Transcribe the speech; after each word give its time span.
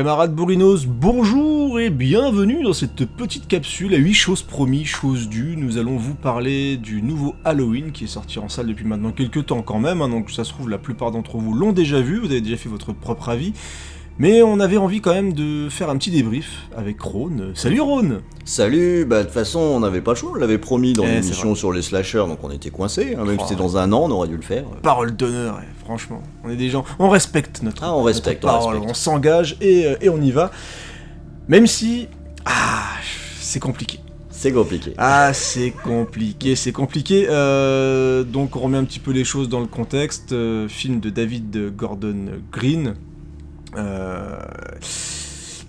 Camarades 0.00 0.34
bourrinos, 0.34 0.86
bonjour 0.86 1.78
et 1.78 1.90
bienvenue 1.90 2.62
dans 2.62 2.72
cette 2.72 3.04
petite 3.04 3.46
capsule 3.46 3.92
à 3.92 3.98
8 3.98 4.14
choses 4.14 4.40
promis, 4.40 4.86
choses 4.86 5.28
dues. 5.28 5.56
Nous 5.58 5.76
allons 5.76 5.98
vous 5.98 6.14
parler 6.14 6.78
du 6.78 7.02
nouveau 7.02 7.34
Halloween 7.44 7.92
qui 7.92 8.04
est 8.04 8.06
sorti 8.06 8.38
en 8.38 8.48
salle 8.48 8.68
depuis 8.68 8.86
maintenant 8.86 9.12
quelques 9.12 9.44
temps 9.44 9.60
quand 9.60 9.78
même, 9.78 10.00
hein, 10.00 10.08
donc 10.08 10.30
ça 10.30 10.44
se 10.44 10.54
trouve 10.54 10.70
la 10.70 10.78
plupart 10.78 11.10
d'entre 11.10 11.36
vous 11.36 11.52
l'ont 11.52 11.72
déjà 11.72 12.00
vu, 12.00 12.18
vous 12.18 12.30
avez 12.30 12.40
déjà 12.40 12.56
fait 12.56 12.70
votre 12.70 12.94
propre 12.94 13.28
avis. 13.28 13.52
Mais 14.18 14.42
on 14.42 14.60
avait 14.60 14.76
envie 14.76 15.00
quand 15.00 15.14
même 15.14 15.32
de 15.32 15.68
faire 15.70 15.88
un 15.88 15.96
petit 15.96 16.10
débrief 16.10 16.68
avec 16.76 17.00
Rhône. 17.00 17.52
Salut 17.54 17.80
Rhône 17.80 18.20
Salut, 18.44 19.04
bah 19.06 19.20
de 19.20 19.24
toute 19.24 19.32
façon 19.32 19.60
on 19.60 19.80
n'avait 19.80 20.00
pas 20.02 20.12
le 20.12 20.16
choix, 20.16 20.32
on 20.32 20.34
l'avait 20.34 20.58
promis 20.58 20.92
dans 20.92 21.04
Eh, 21.04 21.20
l'émission 21.20 21.54
sur 21.54 21.72
les 21.72 21.80
slashers, 21.82 22.24
donc 22.26 22.38
on 22.42 22.50
était 22.50 22.70
coincés, 22.70 23.14
hein, 23.16 23.24
même 23.24 23.36
Oh. 23.38 23.42
si 23.42 23.48
c'était 23.48 23.62
dans 23.62 23.76
un 23.78 23.92
an, 23.92 24.02
on 24.06 24.10
aurait 24.10 24.28
dû 24.28 24.36
le 24.36 24.42
faire. 24.42 24.64
Parole 24.82 25.14
d'honneur, 25.16 25.60
eh, 25.62 25.84
franchement. 25.84 26.22
On 26.44 26.50
est 26.50 26.56
des 26.56 26.68
gens, 26.68 26.84
on 26.98 27.08
respecte 27.08 27.62
notre, 27.62 27.82
Ah, 27.84 27.94
on 27.94 28.02
respecte, 28.02 28.42
notre 28.44 28.58
parole, 28.58 28.78
on 28.86 28.92
s'engage 28.94 29.56
et, 29.60 29.86
euh, 29.86 29.94
et 30.02 30.08
on 30.10 30.20
y 30.20 30.32
va. 30.32 30.50
Même 31.48 31.66
si, 31.66 32.08
ah, 32.44 32.82
c'est 33.40 33.60
compliqué. 33.60 34.00
C'est 34.30 34.52
compliqué. 34.52 34.94
Ah, 34.98 35.32
c'est 35.32 35.70
compliqué, 35.70 36.56
c'est 36.56 36.72
compliqué. 36.72 37.26
Euh, 37.28 38.24
donc, 38.24 38.56
on 38.56 38.60
remet 38.60 38.78
un 38.78 38.84
petit 38.84 38.98
peu 39.00 39.12
les 39.12 39.24
choses 39.24 39.48
dans 39.48 39.60
le 39.60 39.66
contexte. 39.66 40.32
Euh, 40.32 40.66
film 40.66 40.98
de 41.00 41.10
David 41.10 41.74
Gordon 41.76 42.16
Green, 42.50 42.94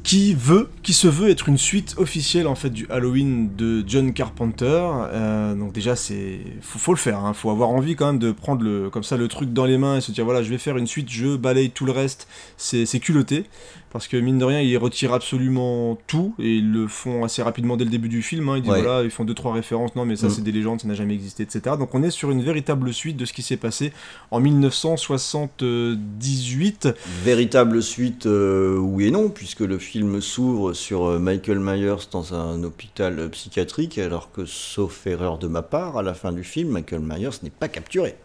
qui 0.03 0.33
veut, 0.33 0.69
qui 0.83 0.93
se 0.93 1.07
veut 1.07 1.29
être 1.29 1.47
une 1.47 1.57
suite 1.57 1.95
officielle 1.97 2.47
en 2.47 2.55
fait 2.55 2.69
du 2.69 2.87
Halloween 2.89 3.55
de 3.55 3.83
John 3.87 4.13
Carpenter. 4.13 4.65
Euh, 5.13 5.55
donc 5.55 5.73
déjà, 5.73 5.95
c'est, 5.95 6.39
faut, 6.61 6.91
le 6.91 6.97
faire. 6.97 7.19
Hein. 7.19 7.33
Faut 7.33 7.49
avoir 7.49 7.69
envie 7.69 7.95
quand 7.95 8.07
même 8.07 8.19
de 8.19 8.31
prendre 8.31 8.63
le, 8.63 8.89
comme 8.89 9.03
ça, 9.03 9.15
le 9.15 9.27
truc 9.27 9.53
dans 9.53 9.65
les 9.65 9.77
mains 9.77 9.97
et 9.97 10.01
se 10.01 10.11
dire 10.11 10.25
voilà, 10.25 10.43
je 10.43 10.49
vais 10.49 10.57
faire 10.57 10.77
une 10.77 10.87
suite, 10.87 11.09
je 11.09 11.35
balaye 11.35 11.69
tout 11.69 11.85
le 11.85 11.91
reste. 11.91 12.27
C'est 12.57 12.99
culotté. 12.99 13.45
Parce 13.91 14.07
que 14.07 14.15
mine 14.17 14.37
de 14.37 14.45
rien, 14.45 14.61
ils 14.61 14.77
retirent 14.77 15.13
absolument 15.13 15.97
tout 16.07 16.33
et 16.39 16.55
ils 16.57 16.71
le 16.71 16.87
font 16.87 17.23
assez 17.25 17.41
rapidement 17.43 17.75
dès 17.77 17.83
le 17.83 17.89
début 17.91 18.07
du 18.09 18.21
film. 18.21 18.47
hein. 18.49 18.57
Ils 18.57 18.61
disent 18.63 18.71
Ouais. 18.71 18.81
voilà, 18.81 19.03
ils 19.03 19.11
font 19.11 19.25
deux 19.25 19.33
trois 19.33 19.51
références. 19.53 19.95
Non, 19.95 20.05
mais 20.05 20.15
ça 20.15 20.27
Mm. 20.27 20.29
c'est 20.29 20.41
des 20.43 20.51
légendes, 20.53 20.79
ça 20.81 20.87
n'a 20.87 20.93
jamais 20.93 21.13
existé, 21.13 21.43
etc. 21.43 21.75
Donc 21.77 21.93
on 21.93 22.01
est 22.03 22.09
sur 22.11 22.31
une 22.31 22.41
véritable 22.41 22.93
suite 22.93 23.17
de 23.17 23.25
ce 23.25 23.33
qui 23.33 23.41
s'est 23.41 23.57
passé 23.57 23.91
en 24.31 24.39
1978. 24.39 26.89
Véritable 27.23 27.81
suite, 27.83 28.25
euh, 28.25 28.77
oui 28.77 29.07
et 29.07 29.11
non, 29.11 29.29
puisque 29.29 29.59
le 29.61 29.77
film 29.77 30.21
s'ouvre 30.21 30.73
sur 30.73 31.05
euh, 31.05 31.19
Michael 31.19 31.59
Myers 31.59 32.07
dans 32.11 32.33
un 32.33 32.63
hôpital 32.63 33.19
euh, 33.19 33.27
psychiatrique, 33.29 33.97
alors 33.97 34.31
que, 34.31 34.45
sauf 34.45 35.05
erreur 35.07 35.37
de 35.37 35.47
ma 35.47 35.61
part, 35.61 35.97
à 35.97 36.03
la 36.03 36.13
fin 36.13 36.31
du 36.31 36.43
film, 36.43 36.69
Michael 36.69 37.01
Myers 37.01 37.29
n'est 37.43 37.49
pas 37.49 37.67
capturé. 37.67 38.15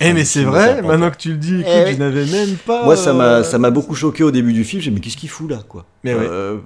Eh 0.00 0.12
mais 0.12 0.24
c'est 0.24 0.42
vrai, 0.44 0.82
maintenant 0.82 1.10
que 1.10 1.16
tu 1.16 1.30
le 1.30 1.36
dis, 1.36 1.60
écoute, 1.60 1.66
Eh 1.74 1.84
oui. 1.86 1.92
je 1.94 1.98
n'avais 1.98 2.26
même 2.26 2.56
pas. 2.56 2.84
Moi, 2.84 2.96
ça 2.96 3.12
m'a, 3.12 3.24
euh, 3.24 3.42
ça 3.44 3.58
m'a 3.58 3.70
beaucoup 3.70 3.94
choqué 3.94 4.22
au 4.24 4.30
début 4.30 4.52
du 4.52 4.64
film. 4.64 4.82
J'ai 4.82 4.90
dit, 4.90 4.94
mais 4.96 5.00
qu'est-ce 5.00 5.16
qu'il 5.16 5.28
fout 5.28 5.50
là, 5.50 5.60
quoi 5.68 5.84
Mais 6.04 6.14
ouais. 6.14 6.26
Euh, 6.28 6.58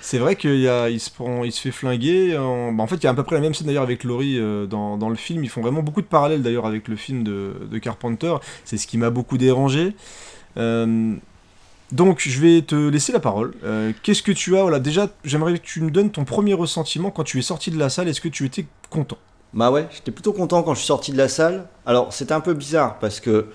C'est 0.00 0.18
vrai 0.18 0.36
qu'il 0.36 0.58
y 0.60 0.68
a, 0.68 0.88
il 0.90 1.00
se 1.00 1.10
prend, 1.10 1.44
il 1.44 1.52
se 1.52 1.60
fait 1.60 1.70
flinguer. 1.70 2.36
En, 2.36 2.72
bah, 2.72 2.82
en 2.82 2.86
fait, 2.86 2.96
il 2.96 3.04
y 3.04 3.06
a 3.06 3.10
à 3.10 3.14
peu 3.14 3.22
près 3.22 3.36
la 3.36 3.42
même 3.42 3.54
scène 3.54 3.66
d'ailleurs 3.66 3.82
avec 3.82 4.04
Laurie 4.04 4.38
euh, 4.38 4.66
dans, 4.66 4.96
dans 4.96 5.08
le 5.08 5.16
film. 5.16 5.42
Ils 5.44 5.48
font 5.50 5.60
vraiment 5.62 5.82
beaucoup 5.82 6.02
de 6.02 6.06
parallèles 6.06 6.42
d'ailleurs 6.42 6.66
avec 6.66 6.88
le 6.88 6.96
film 6.96 7.22
de, 7.24 7.52
de 7.70 7.78
Carpenter. 7.78 8.34
C'est 8.64 8.76
ce 8.76 8.86
qui 8.86 8.98
m'a 8.98 9.10
beaucoup 9.10 9.38
dérangé. 9.38 9.94
Euh, 10.56 11.14
donc, 11.92 12.22
je 12.26 12.40
vais 12.40 12.62
te 12.62 12.74
laisser 12.88 13.12
la 13.12 13.20
parole. 13.20 13.54
Euh, 13.64 13.92
Qu'est-ce 14.02 14.22
que 14.22 14.32
tu 14.32 14.56
as 14.56 14.62
Voilà, 14.62 14.80
déjà, 14.80 15.08
j'aimerais 15.24 15.58
que 15.58 15.64
tu 15.64 15.80
me 15.80 15.90
donnes 15.90 16.10
ton 16.10 16.24
premier 16.24 16.54
ressentiment 16.54 17.10
quand 17.10 17.24
tu 17.24 17.38
es 17.38 17.42
sorti 17.42 17.70
de 17.70 17.78
la 17.78 17.88
salle. 17.88 18.08
Est-ce 18.08 18.20
que 18.20 18.28
tu 18.28 18.44
étais 18.46 18.66
content? 18.90 19.18
Bah 19.54 19.70
ouais, 19.70 19.86
j'étais 19.94 20.10
plutôt 20.10 20.32
content 20.32 20.62
quand 20.62 20.74
je 20.74 20.80
suis 20.80 20.86
sorti 20.86 21.12
de 21.12 21.16
la 21.16 21.28
salle. 21.28 21.66
Alors, 21.86 22.12
c'était 22.12 22.32
un 22.34 22.40
peu 22.40 22.54
bizarre 22.54 22.98
parce 22.98 23.20
que 23.20 23.46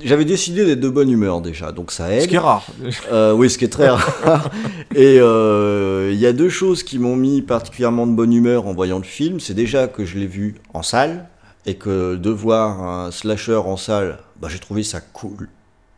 j'avais 0.00 0.24
décidé 0.24 0.64
d'être 0.64 0.78
de 0.78 0.88
bonne 0.88 1.10
humeur 1.10 1.40
déjà, 1.40 1.72
donc 1.72 1.90
ça 1.90 2.06
Ce 2.06 2.12
aide. 2.12 2.28
qui 2.28 2.36
est 2.36 2.38
rare. 2.38 2.64
Euh, 3.10 3.32
oui, 3.32 3.50
ce 3.50 3.58
qui 3.58 3.64
est 3.64 3.68
très 3.68 3.88
rare. 3.88 4.48
Et 4.94 5.18
euh, 5.18 6.10
il 6.12 6.18
y 6.20 6.26
a 6.26 6.32
deux 6.32 6.48
choses 6.48 6.84
qui 6.84 7.00
m'ont 7.00 7.16
mis 7.16 7.42
particulièrement 7.42 8.06
de 8.06 8.12
bonne 8.12 8.32
humeur 8.32 8.68
en 8.68 8.74
voyant 8.74 8.98
le 8.98 9.04
film. 9.04 9.40
C'est 9.40 9.54
déjà 9.54 9.88
que 9.88 10.04
je 10.04 10.18
l'ai 10.18 10.26
vu 10.28 10.54
en 10.72 10.82
salle 10.84 11.26
et 11.66 11.74
que 11.74 12.14
de 12.14 12.30
voir 12.30 12.80
un 12.82 13.10
slasher 13.10 13.56
en 13.56 13.76
salle, 13.76 14.18
bah, 14.40 14.46
j'ai 14.48 14.60
trouvé 14.60 14.84
ça 14.84 15.00
cool. 15.00 15.48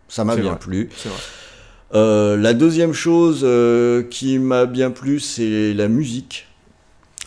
Ça 0.09 0.25
m'a 0.25 0.35
bien 0.37 0.53
vrai. 0.53 0.59
plu. 0.59 0.89
C'est 0.97 1.09
vrai. 1.11 1.19
Euh, 1.95 2.37
la 2.39 2.55
deuxième 2.55 2.95
chose 2.95 3.47
qui 4.11 4.39
m'a 4.39 4.65
bien 4.65 4.91
plu, 4.91 5.21
c'est 5.21 5.75
la 5.75 5.89
musique. 5.89 6.47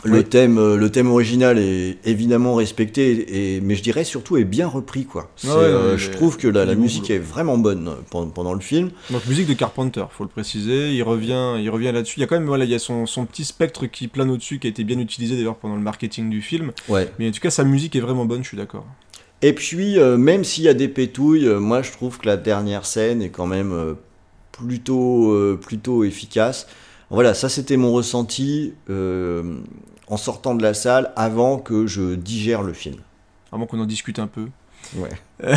Le, 0.03 0.17
Oui. 0.17 0.23
thème, 0.23 0.57
euh, 0.59 0.77
le 0.77 0.91
thème 0.91 1.09
original 1.09 1.57
est 1.57 1.97
évidemment 2.05 2.55
respecté, 2.55 3.55
et, 3.55 3.61
mais 3.61 3.75
je 3.75 3.81
dirais 3.81 4.03
surtout 4.03 4.37
est 4.37 4.43
bien 4.43 4.67
repris. 4.67 5.05
Quoi. 5.05 5.31
Ouais, 5.43 5.49
euh, 5.49 5.91
ouais, 5.93 5.97
je 5.97 6.11
trouve 6.11 6.37
que 6.37 6.47
la, 6.47 6.65
musique 6.75 7.03
boulot. 7.03 7.15
est 7.15 7.19
vraiment 7.19 7.57
bonne 7.57 7.87
euh, 7.87 7.95
pendant, 8.11 8.29
pendant 8.29 8.53
le 8.53 8.59
film. 8.59 8.91
Donc 9.09 9.25
musique 9.25 9.47
de 9.47 9.53
Carpenter, 9.53 10.05
faut 10.11 10.23
le 10.23 10.29
préciser. 10.29 10.93
Il 10.93 11.01
revient, 11.01 11.55
il 11.59 11.69
revient 11.69 11.91
là-dessus. 11.91 12.19
Il 12.19 12.21
y 12.21 12.23
a 12.23 12.27
quand 12.27 12.35
même, 12.35 12.47
voilà, 12.47 12.65
il 12.65 12.71
y 12.71 12.75
a 12.75 12.79
son, 12.79 13.05
son 13.05 13.25
petit 13.25 13.43
spectre 13.43 13.87
qui 13.87 14.07
plane 14.07 14.29
au-dessus, 14.29 14.59
qui 14.59 14.67
a 14.67 14.69
été 14.69 14.83
bien 14.83 14.99
utilisé 14.99 15.35
d'ailleurs 15.35 15.57
pendant 15.57 15.75
le 15.75 15.81
marketing 15.81 16.29
du 16.29 16.41
film. 16.41 16.71
Ouais. 16.89 17.09
Mais 17.17 17.29
en 17.29 17.31
tout 17.31 17.41
cas, 17.41 17.49
sa 17.49 17.63
musique 17.63 17.95
est 17.95 18.01
vraiment 18.01 18.25
bonne, 18.25 18.43
je 18.43 18.49
suis 18.49 18.57
d'accord. 18.57 18.85
Et 19.41 19.53
puis, 19.53 19.99
euh, 19.99 20.17
même 20.17 20.43
s'il 20.43 20.63
y 20.63 20.69
a 20.69 20.73
des 20.73 20.87
pétouilles, 20.87 21.47
euh, 21.47 21.59
moi 21.59 21.81
je 21.81 21.91
trouve 21.91 22.17
que 22.19 22.27
la 22.27 22.37
dernière 22.37 22.85
scène 22.85 23.21
est 23.21 23.29
quand 23.29 23.47
même 23.47 23.95
plutôt, 24.51 25.57
plutôt 25.59 26.03
efficace. 26.03 26.67
Voilà, 27.09 27.33
ça 27.33 27.47
c'était 27.47 27.77
mon 27.77 27.93
ressenti 27.93 28.73
euh, 28.89 29.59
en 30.07 30.17
sortant 30.17 30.55
de 30.55 30.63
la 30.63 30.73
salle 30.73 31.13
avant 31.15 31.57
que 31.57 31.87
je 31.87 32.15
digère 32.15 32.63
le 32.63 32.73
film. 32.73 32.97
Avant 33.51 33.65
qu'on 33.65 33.79
en 33.79 33.85
discute 33.85 34.19
un 34.19 34.27
peu. 34.27 34.47
Ouais. 34.95 35.09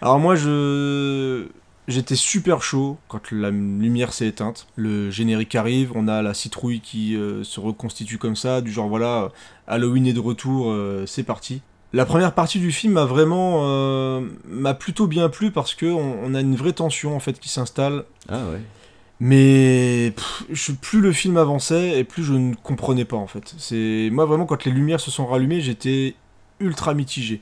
Alors 0.00 0.18
moi, 0.18 0.34
je 0.34 1.46
j'étais 1.86 2.16
super 2.16 2.62
chaud 2.62 2.98
quand 3.06 3.30
la 3.30 3.50
lumière 3.50 4.12
s'est 4.12 4.26
éteinte. 4.26 4.66
Le 4.74 5.08
générique 5.10 5.54
arrive, 5.54 5.92
on 5.94 6.08
a 6.08 6.20
la 6.20 6.34
citrouille 6.34 6.80
qui 6.80 7.14
euh, 7.14 7.44
se 7.44 7.60
reconstitue 7.60 8.18
comme 8.18 8.34
ça, 8.34 8.60
du 8.60 8.72
genre 8.72 8.88
voilà, 8.88 9.30
Halloween 9.68 10.06
est 10.08 10.12
de 10.12 10.20
retour, 10.20 10.70
euh, 10.70 11.04
c'est 11.06 11.22
parti. 11.22 11.62
La 11.92 12.04
première 12.04 12.32
partie 12.32 12.58
du 12.58 12.72
film 12.72 12.94
m'a 12.94 13.04
vraiment 13.04 14.20
m'a 14.48 14.74
plutôt 14.74 15.06
bien 15.06 15.28
plu 15.28 15.52
parce 15.52 15.74
que 15.74 15.86
on, 15.86 16.18
on 16.24 16.34
a 16.34 16.40
une 16.40 16.56
vraie 16.56 16.72
tension 16.72 17.14
en 17.14 17.20
fait 17.20 17.38
qui 17.38 17.48
s'installe. 17.48 18.04
Ah 18.28 18.42
ouais. 18.50 18.60
Mais 19.18 20.12
pff, 20.14 20.44
je- 20.52 20.72
plus 20.72 21.00
le 21.00 21.12
film 21.12 21.36
avançait 21.38 21.98
et 21.98 22.04
plus 22.04 22.22
je 22.22 22.34
ne 22.34 22.54
comprenais 22.54 23.04
pas 23.06 23.16
en 23.16 23.26
fait. 23.26 23.54
C'est 23.58 24.10
moi 24.12 24.26
vraiment 24.26 24.44
quand 24.46 24.64
les 24.64 24.70
lumières 24.72 25.00
se 25.00 25.10
sont 25.10 25.26
rallumées, 25.26 25.60
j'étais 25.60 26.14
ultra 26.60 26.92
mitigé. 26.94 27.40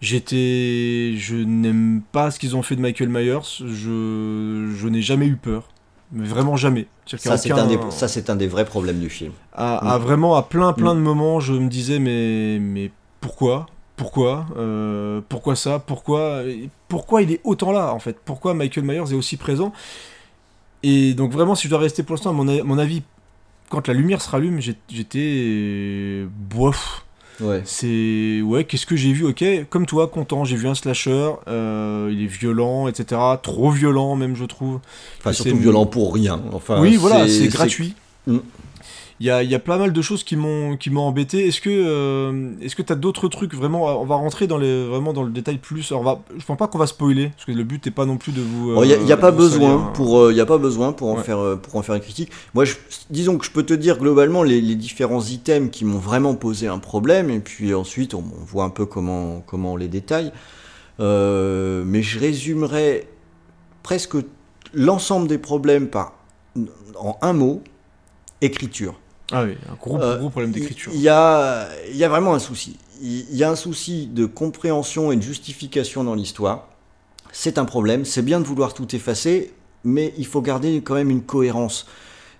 J'étais, 0.00 1.14
je 1.16 1.36
n'aime 1.36 2.02
pas 2.12 2.30
ce 2.30 2.38
qu'ils 2.38 2.54
ont 2.54 2.62
fait 2.62 2.76
de 2.76 2.82
Michael 2.82 3.08
Myers. 3.08 3.38
Je, 3.64 4.72
je 4.76 4.88
n'ai 4.88 5.00
jamais 5.00 5.26
eu 5.26 5.36
peur, 5.36 5.68
mais 6.12 6.26
vraiment 6.26 6.56
jamais. 6.56 6.86
Ça 7.16 7.36
c'est, 7.38 7.52
un 7.52 7.66
des, 7.66 7.78
ça, 7.90 8.08
c'est 8.08 8.28
un 8.28 8.36
des 8.36 8.46
vrais 8.46 8.64
problèmes 8.66 8.98
du 8.98 9.08
film. 9.08 9.32
à, 9.52 9.80
Mm. 9.82 9.86
à 9.88 9.98
vraiment 9.98 10.34
à 10.36 10.42
plein 10.42 10.72
plein 10.72 10.94
de 10.94 11.00
moments, 11.00 11.40
je 11.40 11.52
me 11.54 11.68
disais 11.68 11.98
mais 11.98 12.58
mais 12.60 12.90
pourquoi? 13.20 13.66
Pourquoi? 13.96 14.46
Euh, 14.58 15.22
pourquoi 15.28 15.56
ça? 15.56 15.78
Pourquoi? 15.78 16.42
Pourquoi 16.88 17.22
il 17.22 17.32
est 17.32 17.40
autant 17.44 17.72
là 17.72 17.94
en 17.94 17.98
fait? 17.98 18.18
Pourquoi 18.24 18.52
Michael 18.54 18.84
Myers 18.84 19.12
est 19.12 19.14
aussi 19.14 19.36
présent? 19.38 19.72
Et 20.82 21.14
donc 21.14 21.32
vraiment 21.32 21.54
si 21.54 21.64
je 21.64 21.70
dois 21.70 21.78
rester 21.80 22.02
pour 22.02 22.14
l'instant 22.14 22.30
à 22.30 22.32
mon, 22.32 22.64
mon 22.64 22.78
avis 22.78 23.02
quand 23.70 23.88
la 23.88 23.94
lumière 23.94 24.20
se 24.22 24.30
rallume 24.30 24.60
j'étais 24.60 26.26
bof 26.50 27.02
Ouais. 27.38 27.60
c'est 27.66 28.40
ouais 28.42 28.64
qu'est-ce 28.64 28.86
que 28.86 28.96
j'ai 28.96 29.12
vu? 29.12 29.26
Ok 29.26 29.44
comme 29.68 29.84
toi 29.84 30.08
content 30.08 30.46
j'ai 30.46 30.56
vu 30.56 30.68
un 30.68 30.74
slasher 30.74 31.32
euh, 31.48 32.08
il 32.10 32.22
est 32.22 32.26
violent 32.26 32.88
etc 32.88 33.20
trop 33.42 33.70
violent 33.70 34.16
même 34.16 34.34
je 34.36 34.46
trouve 34.46 34.80
Enfin, 35.18 35.34
surtout 35.34 35.56
violent 35.58 35.84
pour 35.84 36.14
rien. 36.14 36.40
Enfin, 36.54 36.80
oui, 36.80 36.96
voilà, 36.96 37.28
c'est 37.28 37.48
gratuit. 37.48 37.94
Il 39.18 39.26
y 39.26 39.30
a, 39.30 39.42
y 39.42 39.54
a 39.54 39.58
pas 39.58 39.78
mal 39.78 39.92
de 39.94 40.02
choses 40.02 40.24
qui 40.24 40.36
m'ont 40.36 40.76
qui 40.76 40.90
m'ont 40.90 41.00
embêté. 41.02 41.46
Est-ce 41.48 41.60
que 41.62 41.70
euh, 41.70 42.50
est-ce 42.60 42.76
que 42.76 42.82
t'as 42.82 42.96
d'autres 42.96 43.28
trucs 43.28 43.54
vraiment 43.54 44.00
On 44.00 44.04
va 44.04 44.16
rentrer 44.16 44.46
dans 44.46 44.58
les 44.58 44.84
vraiment 44.86 45.14
dans 45.14 45.22
le 45.22 45.30
détail 45.30 45.56
plus. 45.56 45.90
Alors, 45.90 46.02
on 46.02 46.04
va, 46.04 46.20
je 46.38 46.44
pense 46.44 46.58
pas 46.58 46.68
qu'on 46.68 46.76
va 46.78 46.86
spoiler 46.86 47.28
parce 47.30 47.46
que 47.46 47.52
le 47.52 47.64
but 47.64 47.84
n'est 47.86 47.92
pas 47.92 48.04
non 48.04 48.18
plus 48.18 48.32
de 48.32 48.42
vous. 48.42 48.82
Il 48.84 48.88
n'y 49.04 49.12
a, 49.12 49.14
euh, 49.14 49.16
pas 49.16 49.30
besoin 49.30 49.74
hein. 49.76 49.90
pour, 49.94 50.18
euh, 50.18 50.38
a 50.38 50.44
pas 50.46 50.58
besoin 50.58 50.92
pour 50.92 51.08
en 51.08 51.16
Ouais. 51.16 51.22
faire, 51.22 51.38
euh, 51.38 51.56
pour 51.56 51.76
en 51.76 51.82
faire 51.82 51.94
une 51.94 52.02
critique. 52.02 52.30
Moi, 52.52 52.66
je, 52.66 52.74
disons 53.08 53.38
que 53.38 53.46
je 53.46 53.50
peux 53.50 53.62
te 53.62 53.72
dire 53.72 53.96
globalement 53.98 54.42
les, 54.42 54.60
les 54.60 54.74
différents 54.74 55.22
items 55.24 55.70
qui 55.70 55.86
m'ont 55.86 55.98
vraiment 55.98 56.34
posé 56.34 56.66
un 56.68 56.78
problème, 56.78 57.30
et 57.30 57.40
puis 57.40 57.72
ensuite 57.74 58.12
on, 58.12 58.18
on 58.18 58.44
voit 58.44 58.64
un 58.64 58.70
peu 58.70 58.84
comment, 58.84 59.42
comment 59.46 59.72
on 59.72 59.76
les 59.76 59.88
détaille. 59.88 60.30
Euh, 61.00 61.84
mais 61.86 62.02
je 62.02 62.18
résumerai 62.18 63.08
presque 63.82 64.16
l'ensemble 64.74 65.26
des 65.28 65.38
problèmes 65.38 65.88
par, 65.88 66.12
en 66.98 67.16
un 67.22 67.32
mot 67.32 67.62
écriture. 68.40 68.94
Ah 69.32 69.44
oui, 69.44 69.56
un 69.70 69.74
gros, 69.74 70.00
Euh, 70.00 70.18
gros 70.18 70.30
problème 70.30 70.52
d'écriture. 70.52 70.92
Il 70.94 71.00
y 71.00 71.08
a, 71.08 71.68
il 71.90 71.96
y 71.96 72.04
a 72.04 72.08
vraiment 72.08 72.34
un 72.34 72.38
souci. 72.38 72.76
Il 73.02 73.34
y 73.36 73.44
a 73.44 73.50
un 73.50 73.56
souci 73.56 74.06
de 74.06 74.24
compréhension 74.24 75.12
et 75.12 75.16
de 75.16 75.22
justification 75.22 76.04
dans 76.04 76.14
l'histoire. 76.14 76.68
C'est 77.32 77.58
un 77.58 77.64
problème. 77.64 78.04
C'est 78.04 78.22
bien 78.22 78.40
de 78.40 78.46
vouloir 78.46 78.72
tout 78.72 78.94
effacer, 78.94 79.52
mais 79.84 80.14
il 80.16 80.26
faut 80.26 80.40
garder 80.40 80.80
quand 80.82 80.94
même 80.94 81.10
une 81.10 81.22
cohérence. 81.22 81.86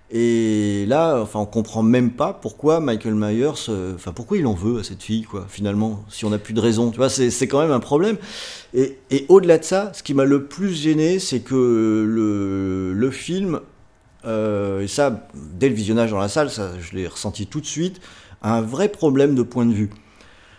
Et 0.09 0.85
là, 0.87 1.19
enfin, 1.21 1.39
on 1.41 1.45
comprend 1.45 1.83
même 1.83 2.11
pas 2.11 2.31
pourquoi 2.31 2.79
Michael 2.79 3.13
Myers, 3.15 3.51
euh, 3.67 3.93
enfin, 3.95 4.13
pourquoi 4.13 4.37
il 4.37 4.47
en 4.47 4.53
veut 4.53 4.79
à 4.79 4.83
cette 4.83 5.03
fille, 5.03 5.23
quoi, 5.23 5.45
finalement, 5.49 6.05
si 6.07 6.23
on 6.23 6.29
n'a 6.29 6.37
plus 6.37 6.53
de 6.53 6.61
raison. 6.61 6.91
Tu 6.91 6.97
vois, 6.97 7.09
c'est 7.09 7.29
c'est 7.29 7.47
quand 7.49 7.59
même 7.59 7.71
un 7.73 7.81
problème. 7.81 8.17
Et, 8.73 8.97
et 9.11 9.25
au-delà 9.27 9.57
de 9.57 9.65
ça, 9.65 9.91
ce 9.93 10.03
qui 10.03 10.13
m'a 10.13 10.23
le 10.23 10.45
plus 10.45 10.73
gêné, 10.73 11.19
c'est 11.19 11.41
que 11.41 11.53
le, 12.07 12.93
le 12.93 13.11
film, 13.11 13.59
euh, 14.25 14.81
et 14.81 14.87
ça, 14.87 15.27
dès 15.33 15.69
le 15.69 15.75
visionnage 15.75 16.11
dans 16.11 16.19
la 16.19 16.29
salle, 16.29 16.49
ça, 16.49 16.71
je 16.79 16.95
l'ai 16.95 17.07
ressenti 17.07 17.47
tout 17.47 17.61
de 17.61 17.65
suite, 17.65 18.01
un 18.41 18.61
vrai 18.61 18.89
problème 18.89 19.35
de 19.35 19.43
point 19.43 19.65
de 19.65 19.73
vue. 19.73 19.89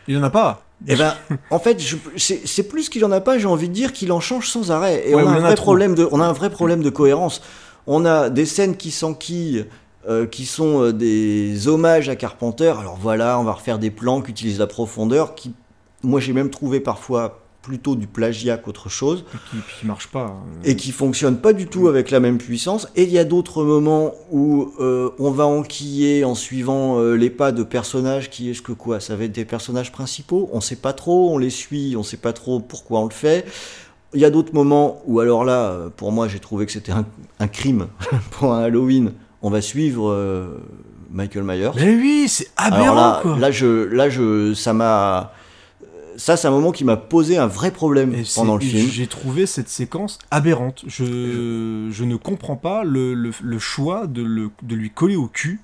Il 0.07 0.15
y 0.15 0.19
en 0.19 0.23
a 0.23 0.31
pas. 0.31 0.63
Eh 0.87 0.97
ben, 0.97 1.15
en 1.51 1.59
fait, 1.59 1.81
c'est 2.17 2.69
plus 2.69 2.89
qu'il 2.89 3.05
en 3.05 3.13
a 3.13 3.21
pas, 3.21 3.39
j'ai 3.39 3.47
envie 3.47 3.69
de 3.69 3.75
dire 3.75 3.93
qu'il 3.93 4.13
en 4.13 4.21
change 4.21 4.49
sans 4.49 4.71
arrêt. 4.71 5.09
Et 5.09 5.15
Ouais, 5.15 5.23
on, 5.23 5.29
a 5.29 5.33
un 5.33 5.37
a 5.37 5.41
vrai 5.41 5.55
problème 5.55 5.95
de, 5.95 6.09
on 6.11 6.21
a 6.21 6.27
un 6.27 6.33
vrai 6.33 6.51
problème 6.51 6.83
de 6.83 6.91
cohérence. 6.91 7.43
On 7.87 8.05
a 8.05 8.31
des 8.31 8.47
scènes 8.47 8.77
qui 8.77 8.91
s'enquillent, 8.91 9.67
euh, 10.09 10.27
qui 10.27 10.47
sont 10.47 10.83
euh, 10.83 10.93
des 10.93 11.69
hommages 11.69 12.09
à 12.09 12.17
Carpenter. 12.17 12.73
Alors 12.79 12.99
voilà, 13.01 13.39
on 13.39 13.45
va 13.45 13.53
refaire 13.53 13.79
des 13.79 13.91
plans 13.91 14.21
qui 14.21 14.31
utilisent 14.31 14.59
la 14.59 14.67
profondeur, 14.67 15.35
qui, 15.35 15.53
moi 16.03 16.21
j'ai 16.21 16.33
même 16.33 16.51
trouvé 16.51 16.81
parfois 16.81 17.41
plutôt 17.63 17.97
du 17.97 18.07
plagiat 18.07 18.57
qu'autre 18.57 18.89
chose 18.89 19.25
Qui, 19.51 19.57
qui 19.81 19.87
marche 19.87 20.07
pas. 20.09 20.27
hein. 20.27 20.37
et 20.65 20.75
qui 20.77 20.91
fonctionne 20.93 21.39
pas 21.39 21.53
du 21.53 21.67
tout 21.67 21.89
avec 21.89 22.11
la 22.11 22.19
même 22.21 22.39
puissance. 22.39 22.89
Et 22.97 23.03
il 23.03 23.11
y 23.11 23.19
a 23.19 23.25
d'autres 23.25 23.63
moments 23.65 24.13
où 24.31 24.73
euh, 24.81 25.11
on 25.19 25.31
va 25.31 25.45
enquiller 25.47 26.25
en 26.25 26.35
suivant 26.35 26.99
euh, 26.99 27.15
les 27.15 27.31
pas 27.31 27.53
de 27.53 27.63
personnages 27.63 28.31
qui 28.31 28.51
est-ce 28.51 28.63
que 28.63 28.73
quoi 28.73 29.01
Ça 29.01 29.17
va 29.17 29.25
être 29.25 29.33
des 29.33 29.45
personnages 29.45 29.93
principaux? 29.93 30.49
On 30.53 30.61
sait 30.63 30.77
pas 30.77 30.93
trop, 30.95 31.31
on 31.35 31.39
les 31.39 31.51
suit, 31.51 31.95
on 31.97 32.03
sait 32.03 32.17
pas 32.17 32.33
trop 32.33 32.61
pourquoi 32.61 33.01
on 33.01 33.05
le 33.05 33.11
fait. 33.13 33.45
Il 34.15 34.21
y 34.21 34.25
a 34.25 34.31
d'autres 34.31 34.55
moments 34.55 35.03
où 35.07 35.21
alors 35.21 35.45
là, 35.45 35.65
euh, 35.71 35.89
pour 35.95 36.11
moi, 36.13 36.29
j'ai 36.29 36.39
trouvé 36.39 36.65
que 36.65 36.73
c'était 36.73 36.93
un, 36.93 37.05
un 37.41 37.49
crime 37.49 37.89
pour 38.31 38.55
un 38.55 38.63
Halloween. 38.63 39.13
On 39.43 39.51
va 39.51 39.61
suivre 39.61 40.57
Michael 41.11 41.45
Myers. 41.45 41.71
Mais 41.77 41.95
oui, 41.95 42.27
c'est 42.29 42.49
aberrant 42.57 42.95
là, 42.95 43.19
quoi. 43.23 43.39
là, 43.39 43.51
je, 43.51 43.85
là, 43.85 44.09
je, 44.09 44.55
ça 44.55 44.73
m'a, 44.73 45.33
ça, 46.19 46.37
c'est 46.37 46.47
un 46.49 46.51
moment 46.51 46.73
qui 46.73 46.85
m'a 46.85 46.97
posé 46.99 47.39
un 47.39 47.47
vrai 47.47 47.71
problème 47.71 48.13
Et 48.15 48.25
pendant 48.35 48.57
le 48.57 48.61
film. 48.61 48.91
J'ai 48.91 49.07
trouvé 49.07 49.47
cette 49.47 49.69
séquence 49.71 50.19
aberrante. 50.31 50.85
Je, 50.87 51.89
je 51.91 52.05
ne 52.05 52.17
comprends 52.17 52.57
pas 52.57 52.85
le, 52.85 53.15
le- 53.15 53.31
le 53.43 53.59
choix 53.59 54.07
de, 54.07 54.23
le, 54.23 54.51
de 54.63 54.75
lui 54.75 54.91
coller 54.91 55.17
au 55.17 55.29
cul 55.29 55.61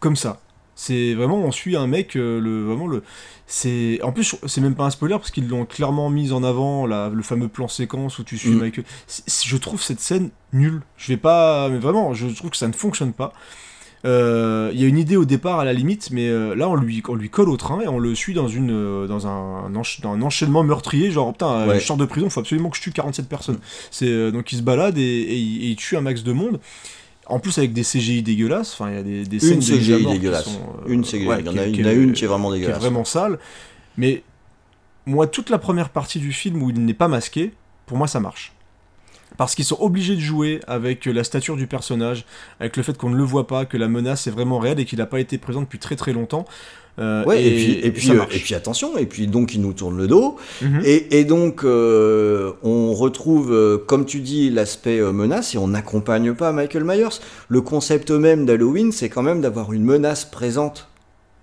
comme 0.00 0.16
ça. 0.16 0.40
C'est 0.74 1.14
vraiment, 1.14 1.36
on 1.38 1.52
suit 1.52 1.76
un 1.76 1.86
mec, 1.86 2.16
euh, 2.16 2.40
le, 2.40 2.64
vraiment 2.64 2.86
le. 2.88 3.04
C'est 3.46 4.00
en 4.02 4.10
plus, 4.10 4.34
c'est 4.46 4.62
même 4.62 4.74
pas 4.74 4.84
un 4.84 4.90
spoiler 4.90 5.16
parce 5.16 5.30
qu'ils 5.30 5.46
l'ont 5.46 5.66
clairement 5.66 6.08
mis 6.08 6.32
en 6.32 6.42
avant, 6.42 6.86
la- 6.86 7.10
le 7.10 7.22
fameux 7.22 7.48
plan 7.48 7.68
séquence 7.68 8.18
où 8.18 8.24
tu 8.24 8.38
suis 8.38 8.50
Mm. 8.50 8.58
Michael. 8.60 8.84
Je 9.44 9.56
trouve 9.58 9.82
cette 9.82 10.00
scène 10.00 10.30
nulle. 10.54 10.80
Je 10.96 11.08
vais 11.12 11.18
pas, 11.18 11.68
mais 11.68 11.78
vraiment, 11.78 12.14
je 12.14 12.26
trouve 12.28 12.50
que 12.50 12.56
ça 12.56 12.66
ne 12.68 12.72
fonctionne 12.72 13.12
pas. 13.12 13.32
Euh, 14.04 14.70
Il 14.74 14.80
y 14.80 14.84
a 14.84 14.88
une 14.88 14.98
idée 14.98 15.16
au 15.16 15.24
départ 15.24 15.60
à 15.60 15.64
la 15.64 15.72
limite, 15.72 16.10
mais 16.10 16.28
euh, 16.28 16.54
là 16.56 16.68
on 16.68 16.74
lui, 16.74 17.02
on 17.08 17.14
lui 17.14 17.30
colle 17.30 17.48
au 17.48 17.56
train 17.56 17.80
et 17.80 17.88
on 17.88 17.98
le 18.00 18.14
suit 18.14 18.34
dans, 18.34 18.48
une, 18.48 18.72
euh, 18.72 19.06
dans, 19.06 19.26
un, 19.28 19.70
dans 19.70 19.82
un 20.12 20.22
enchaînement 20.22 20.64
meurtrier. 20.64 21.10
Genre, 21.10 21.30
putain, 21.32 21.52
euh, 21.52 21.66
Ouais. 21.68 21.80
je 21.80 21.86
sors 21.86 21.96
de 21.96 22.04
prison, 22.04 22.28
faut 22.28 22.40
absolument 22.40 22.70
que 22.70 22.76
je 22.76 22.82
tue 22.82 22.90
47 22.92 23.28
personnes. 23.28 23.58
C'est 23.90 24.08
euh, 24.08 24.30
donc 24.32 24.50
il 24.52 24.58
se 24.58 24.62
balade 24.62 24.98
et, 24.98 25.02
et 25.02 25.36
il, 25.36 25.64
et 25.64 25.68
il 25.70 25.76
tue 25.76 25.96
un 25.96 26.00
max 26.00 26.22
de 26.24 26.32
monde. 26.32 26.58
En 27.26 27.38
plus 27.38 27.56
avec 27.58 27.72
des 27.72 27.82
CGI 27.82 28.22
dégueulasses, 28.22 28.72
enfin 28.74 28.90
il 28.90 28.96
y 28.96 28.98
a 28.98 29.02
des, 29.04 29.22
des 29.24 29.38
scènes 29.38 29.54
Une 29.54 29.60
CGI 29.60 29.78
déjà 29.78 29.98
morts 29.98 30.12
qui 30.12 30.18
dégueulasse. 30.18 30.44
sont, 30.46 30.60
Une 30.88 31.02
CGI. 31.04 31.26
ouais, 31.28 31.40
il 31.40 31.46
y 31.46 31.48
en 31.48 31.56
a, 31.56 31.66
il 31.66 31.86
en 31.86 31.88
a 31.88 31.92
une 31.92 32.12
qui 32.12 32.24
est 32.24 32.26
vraiment 32.28 32.48
qui 32.50 32.56
est 32.56 32.58
dégueulasse. 32.60 32.80
vraiment 32.80 33.04
sale. 33.04 33.38
Mais 33.96 34.24
moi, 35.06 35.28
toute 35.28 35.48
la 35.50 35.58
première 35.58 35.90
partie 35.90 36.18
du 36.18 36.32
film 36.32 36.60
où 36.62 36.70
il 36.70 36.84
n'est 36.84 36.92
pas 36.94 37.08
masqué, 37.08 37.52
pour 37.86 37.96
moi, 37.96 38.08
ça 38.08 38.18
marche. 38.20 38.52
Parce 39.36 39.54
qu'ils 39.54 39.64
sont 39.64 39.78
obligés 39.80 40.14
de 40.14 40.20
jouer 40.20 40.60
avec 40.66 41.06
la 41.06 41.24
stature 41.24 41.56
du 41.56 41.66
personnage, 41.66 42.24
avec 42.60 42.76
le 42.76 42.82
fait 42.82 42.96
qu'on 42.96 43.10
ne 43.10 43.16
le 43.16 43.24
voit 43.24 43.46
pas, 43.46 43.64
que 43.64 43.76
la 43.76 43.88
menace 43.88 44.26
est 44.26 44.30
vraiment 44.30 44.58
réelle 44.58 44.80
et 44.80 44.84
qu'il 44.84 44.98
n'a 44.98 45.06
pas 45.06 45.20
été 45.20 45.38
présent 45.38 45.60
depuis 45.62 45.78
très 45.78 45.96
très 45.96 46.12
longtemps. 46.12 46.44
Euh, 46.98 47.24
Ouais, 47.24 47.42
et, 47.42 47.50
puis, 47.50 47.72
et, 47.82 47.90
puis, 47.90 48.10
euh, 48.10 48.22
et 48.30 48.38
puis 48.38 48.54
attention, 48.54 48.98
et 48.98 49.06
puis 49.06 49.26
donc 49.26 49.54
il 49.54 49.62
nous 49.62 49.72
tourne 49.72 49.96
le 49.96 50.06
dos, 50.06 50.36
Mhm. 50.60 50.82
et, 50.84 51.18
et 51.20 51.24
donc 51.24 51.64
euh, 51.64 52.52
on 52.62 52.92
retrouve, 52.92 53.80
comme 53.86 54.04
tu 54.04 54.20
dis, 54.20 54.50
l'aspect 54.50 55.00
menace, 55.00 55.54
et 55.54 55.58
on 55.58 55.68
n'accompagne 55.68 56.34
pas 56.34 56.52
Michael 56.52 56.84
Myers. 56.84 57.18
Le 57.48 57.62
concept 57.62 58.10
même 58.10 58.44
d'Halloween, 58.44 58.92
c'est 58.92 59.08
quand 59.08 59.22
même 59.22 59.40
d'avoir 59.40 59.72
une 59.72 59.84
menace 59.84 60.26
présente 60.26 60.88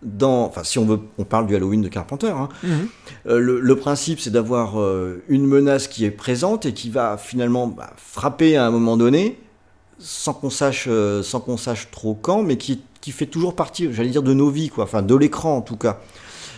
dans... 0.02 0.46
Enfin, 0.46 0.64
si 0.64 0.80
on 0.80 0.86
veut, 0.86 1.00
on 1.18 1.26
parle 1.26 1.48
du 1.48 1.56
Halloween 1.56 1.82
de 1.82 1.90
Carpenter, 1.90 2.30
hein. 2.30 2.50
Mhm. 2.64 2.88
Euh, 3.28 3.40
le, 3.40 3.60
le 3.60 3.76
principe, 3.76 4.20
c'est 4.20 4.30
d'avoir 4.30 4.80
euh, 4.80 5.22
une 5.28 5.46
menace 5.46 5.88
qui 5.88 6.06
est 6.06 6.12
présente 6.12 6.66
et 6.66 6.74
qui 6.74 6.90
va 6.90 7.18
finalement 7.18 7.68
bah, 7.68 7.92
frapper 7.98 8.56
à 8.56 8.66
un 8.66 8.72
moment 8.72 8.96
donné, 8.96 9.40
sans 9.98 10.34
qu'on 10.34 10.50
sache, 10.50 10.86
euh, 10.88 11.22
sans 11.22 11.42
qu'on 11.42 11.58
sache 11.58 11.92
trop 11.92 12.14
quand, 12.14 12.44
mais 12.44 12.58
qui, 12.58 12.82
qui 13.02 13.12
fait 13.12 13.26
toujours 13.26 13.56
partie, 13.56 13.92
j'allais 13.92 14.10
dire, 14.10 14.24
de 14.24 14.34
nos 14.34 14.50
vies, 14.50 14.70
quoi. 14.70 14.86
Enfin, 14.86 15.02
de 15.02 15.16
l'écran 15.16 15.58
en 15.58 15.62
tout 15.62 15.78
cas. 15.78 16.00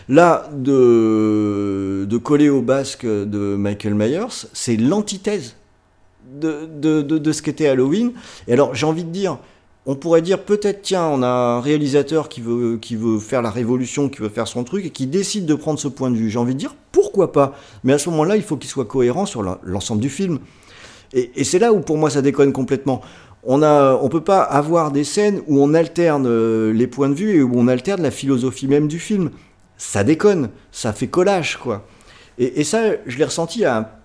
Là, 0.10 0.50
de, 0.54 2.06
de 2.10 2.18
coller 2.18 2.50
au 2.50 2.62
basque 2.62 3.06
de 3.06 3.56
Michael 3.56 3.96
Myers, 3.96 4.48
c'est 4.52 4.76
l'antithèse 4.76 5.56
de, 6.40 6.66
de, 6.66 7.02
de, 7.02 7.18
de 7.18 7.32
ce 7.32 7.42
qu'était 7.42 7.68
Halloween. 7.68 8.12
Et 8.48 8.54
alors, 8.54 8.76
j'ai 8.76 8.86
envie 8.86 9.04
de 9.04 9.10
dire, 9.10 9.38
on 9.86 9.96
pourrait 9.96 10.22
dire 10.22 10.44
peut-être, 10.44 10.82
tiens, 10.84 11.06
on 11.06 11.24
a 11.24 11.28
un 11.28 11.62
réalisateur 11.62 12.30
qui 12.30 12.42
veut, 12.42 12.78
qui 12.78 12.96
veut 12.96 13.18
faire 13.18 13.42
la 13.42 13.50
révolution, 13.50 14.10
qui 14.10 14.20
veut 14.20 14.30
faire 14.30 14.48
son 14.48 14.64
truc, 14.64 14.86
et 14.86 14.90
qui 14.92 15.08
décide 15.08 15.46
de 15.46 15.56
prendre 15.56 15.80
ce 15.80 15.88
point 15.88 16.12
de 16.12 16.16
vue. 16.16 16.30
J'ai 16.30 16.38
envie 16.38 16.54
de 16.54 16.60
dire, 16.60 16.76
pourquoi 16.92 17.32
pas? 17.32 17.56
Mais 17.84 17.94
à 17.94 17.98
ce 17.98 18.10
moment-là, 18.12 18.36
il 18.36 18.44
faut 18.44 18.58
qu'il 18.58 18.70
soit 18.70 18.86
cohérent 18.86 19.26
sur 19.26 19.42
l'ensemble 19.64 20.02
du 20.02 20.10
film. 20.10 20.40
Et, 21.14 21.32
et 21.36 21.44
c'est 21.44 21.60
là 21.60 21.74
où, 21.74 21.80
pour 21.80 21.98
moi, 21.98 22.10
ça 22.10 22.22
déconne 22.22 22.54
complètement. 22.54 23.02
On 23.44 23.64
a, 23.64 23.96
on 23.96 24.08
peut 24.08 24.24
pas 24.24 24.42
avoir 24.42 24.92
des 24.92 25.04
scènes 25.04 25.42
où 25.48 25.60
on 25.60 25.74
alterne 25.74 26.28
euh, 26.28 26.72
les 26.72 26.86
points 26.86 27.10
de 27.10 27.16
vue 27.16 27.38
et 27.38 27.42
où 27.42 27.54
on 27.56 27.68
alterne 27.68 28.04
la 28.04 28.12
philosophie 28.12 28.68
même 28.68 28.88
du 28.88 29.00
film. 29.00 29.32
Ça 29.78 30.04
déconne, 30.04 30.50
ça 30.72 30.94
fait 30.94 31.08
collage, 31.08 31.58
quoi. 31.58 31.88
Et, 32.38 32.62
et 32.62 32.64
ça, 32.64 32.82
je 33.08 33.18
l'ai 33.18 33.26
ressenti 33.26 33.66
à 33.66 34.00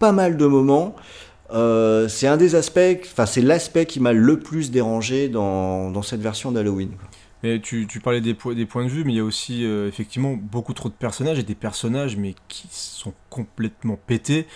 pas 0.00 0.10
mal 0.10 0.36
de 0.36 0.46
moments. 0.46 0.96
Euh, 1.52 2.08
c'est 2.08 2.26
un 2.26 2.36
des 2.36 2.54
aspects, 2.54 2.80
enfin 3.04 3.26
c'est 3.26 3.42
l'aspect 3.42 3.84
qui 3.86 4.00
m'a 4.00 4.12
le 4.12 4.38
plus 4.38 4.70
dérangé 4.70 5.28
dans, 5.28 5.90
dans 5.90 6.02
cette 6.02 6.20
version 6.20 6.50
d'Halloween. 6.52 6.90
Mais 7.42 7.60
tu, 7.60 7.86
tu 7.88 7.98
parlais 8.00 8.20
des, 8.20 8.34
po- 8.34 8.54
des 8.54 8.66
points 8.66 8.84
de 8.84 8.88
vue, 8.90 9.02
mais 9.04 9.12
il 9.12 9.16
y 9.16 9.20
a 9.20 9.24
aussi 9.24 9.64
euh, 9.64 9.88
effectivement 9.88 10.34
beaucoup 10.40 10.72
trop 10.74 10.88
de 10.88 10.94
personnages 10.94 11.38
et 11.40 11.42
des 11.42 11.56
personnages 11.56 12.16
mais 12.16 12.34
qui 12.48 12.68
sont 12.70 13.12
complètement 13.30 13.98
pétés. 14.06 14.46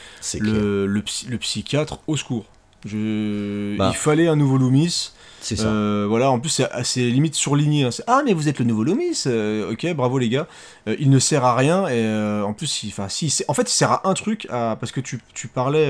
Le, 0.40 0.86
le, 0.86 1.02
psy- 1.02 1.26
le 1.28 1.36
psychiatre, 1.38 1.98
au 2.06 2.16
secours. 2.16 2.46
Je... 2.84 3.76
Bah. 3.76 3.90
Il 3.92 3.96
fallait 3.96 4.28
un 4.28 4.36
nouveau 4.36 4.56
Loomis. 4.56 5.10
C'est 5.46 5.54
ça. 5.54 5.68
Euh, 5.68 6.06
voilà, 6.08 6.32
en 6.32 6.40
plus 6.40 6.50
c'est 6.50 6.68
assez 6.72 7.08
limite 7.08 7.36
surligné. 7.36 7.84
hein. 7.84 7.90
Ah 8.08 8.22
mais 8.24 8.32
vous 8.32 8.48
êtes 8.48 8.58
le 8.58 8.64
nouveau 8.64 8.82
Loomis. 8.82 9.22
Euh, 9.28 9.70
ok, 9.70 9.94
bravo 9.94 10.18
les 10.18 10.28
gars. 10.28 10.48
Euh, 10.88 10.96
il 10.98 11.08
ne 11.08 11.20
sert 11.20 11.44
à 11.44 11.54
rien 11.54 11.86
et 11.86 12.04
euh, 12.04 12.42
en 12.42 12.52
plus, 12.52 12.82
il, 12.82 12.92
si, 13.08 13.44
en 13.46 13.54
fait 13.54 13.70
il 13.70 13.74
sert 13.74 13.92
à 13.92 14.08
un 14.08 14.14
truc 14.14 14.48
parce 14.50 14.90
que 14.90 15.00
tu, 15.00 15.20
parlais. 15.46 15.86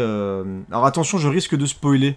Alors 0.71 0.85
attention, 0.85 1.17
je 1.17 1.29
risque 1.29 1.57
de 1.57 1.65
spoiler. 1.65 2.17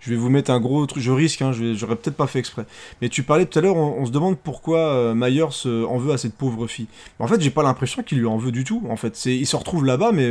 Je 0.00 0.10
vais 0.10 0.16
vous 0.16 0.30
mettre 0.30 0.50
un 0.50 0.58
gros 0.58 0.84
truc. 0.86 1.00
Je 1.00 1.12
risque, 1.12 1.40
hein, 1.42 1.52
j'aurais 1.52 1.94
peut-être 1.94 2.16
pas 2.16 2.26
fait 2.26 2.40
exprès. 2.40 2.66
Mais 3.00 3.08
tu 3.08 3.22
parlais 3.22 3.46
tout 3.46 3.56
à 3.60 3.62
l'heure, 3.62 3.76
on, 3.76 4.04
se 4.04 4.10
demande 4.10 4.36
pourquoi 4.36 5.14
Myers 5.14 5.44
en 5.88 5.98
veut 5.98 6.12
à 6.12 6.18
cette 6.18 6.34
pauvre 6.34 6.66
fille. 6.66 6.88
En 7.20 7.28
fait, 7.28 7.40
j'ai 7.40 7.50
pas 7.50 7.62
l'impression 7.62 8.02
qu'il 8.02 8.18
lui 8.18 8.26
en 8.26 8.38
veut 8.38 8.50
du 8.50 8.64
tout. 8.64 8.82
En 8.90 8.96
fait, 8.96 9.24
il 9.26 9.46
se 9.46 9.54
retrouve 9.54 9.84
là-bas, 9.84 10.10
mais 10.10 10.28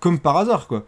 comme 0.00 0.18
par 0.18 0.36
hasard, 0.36 0.66
quoi. 0.66 0.84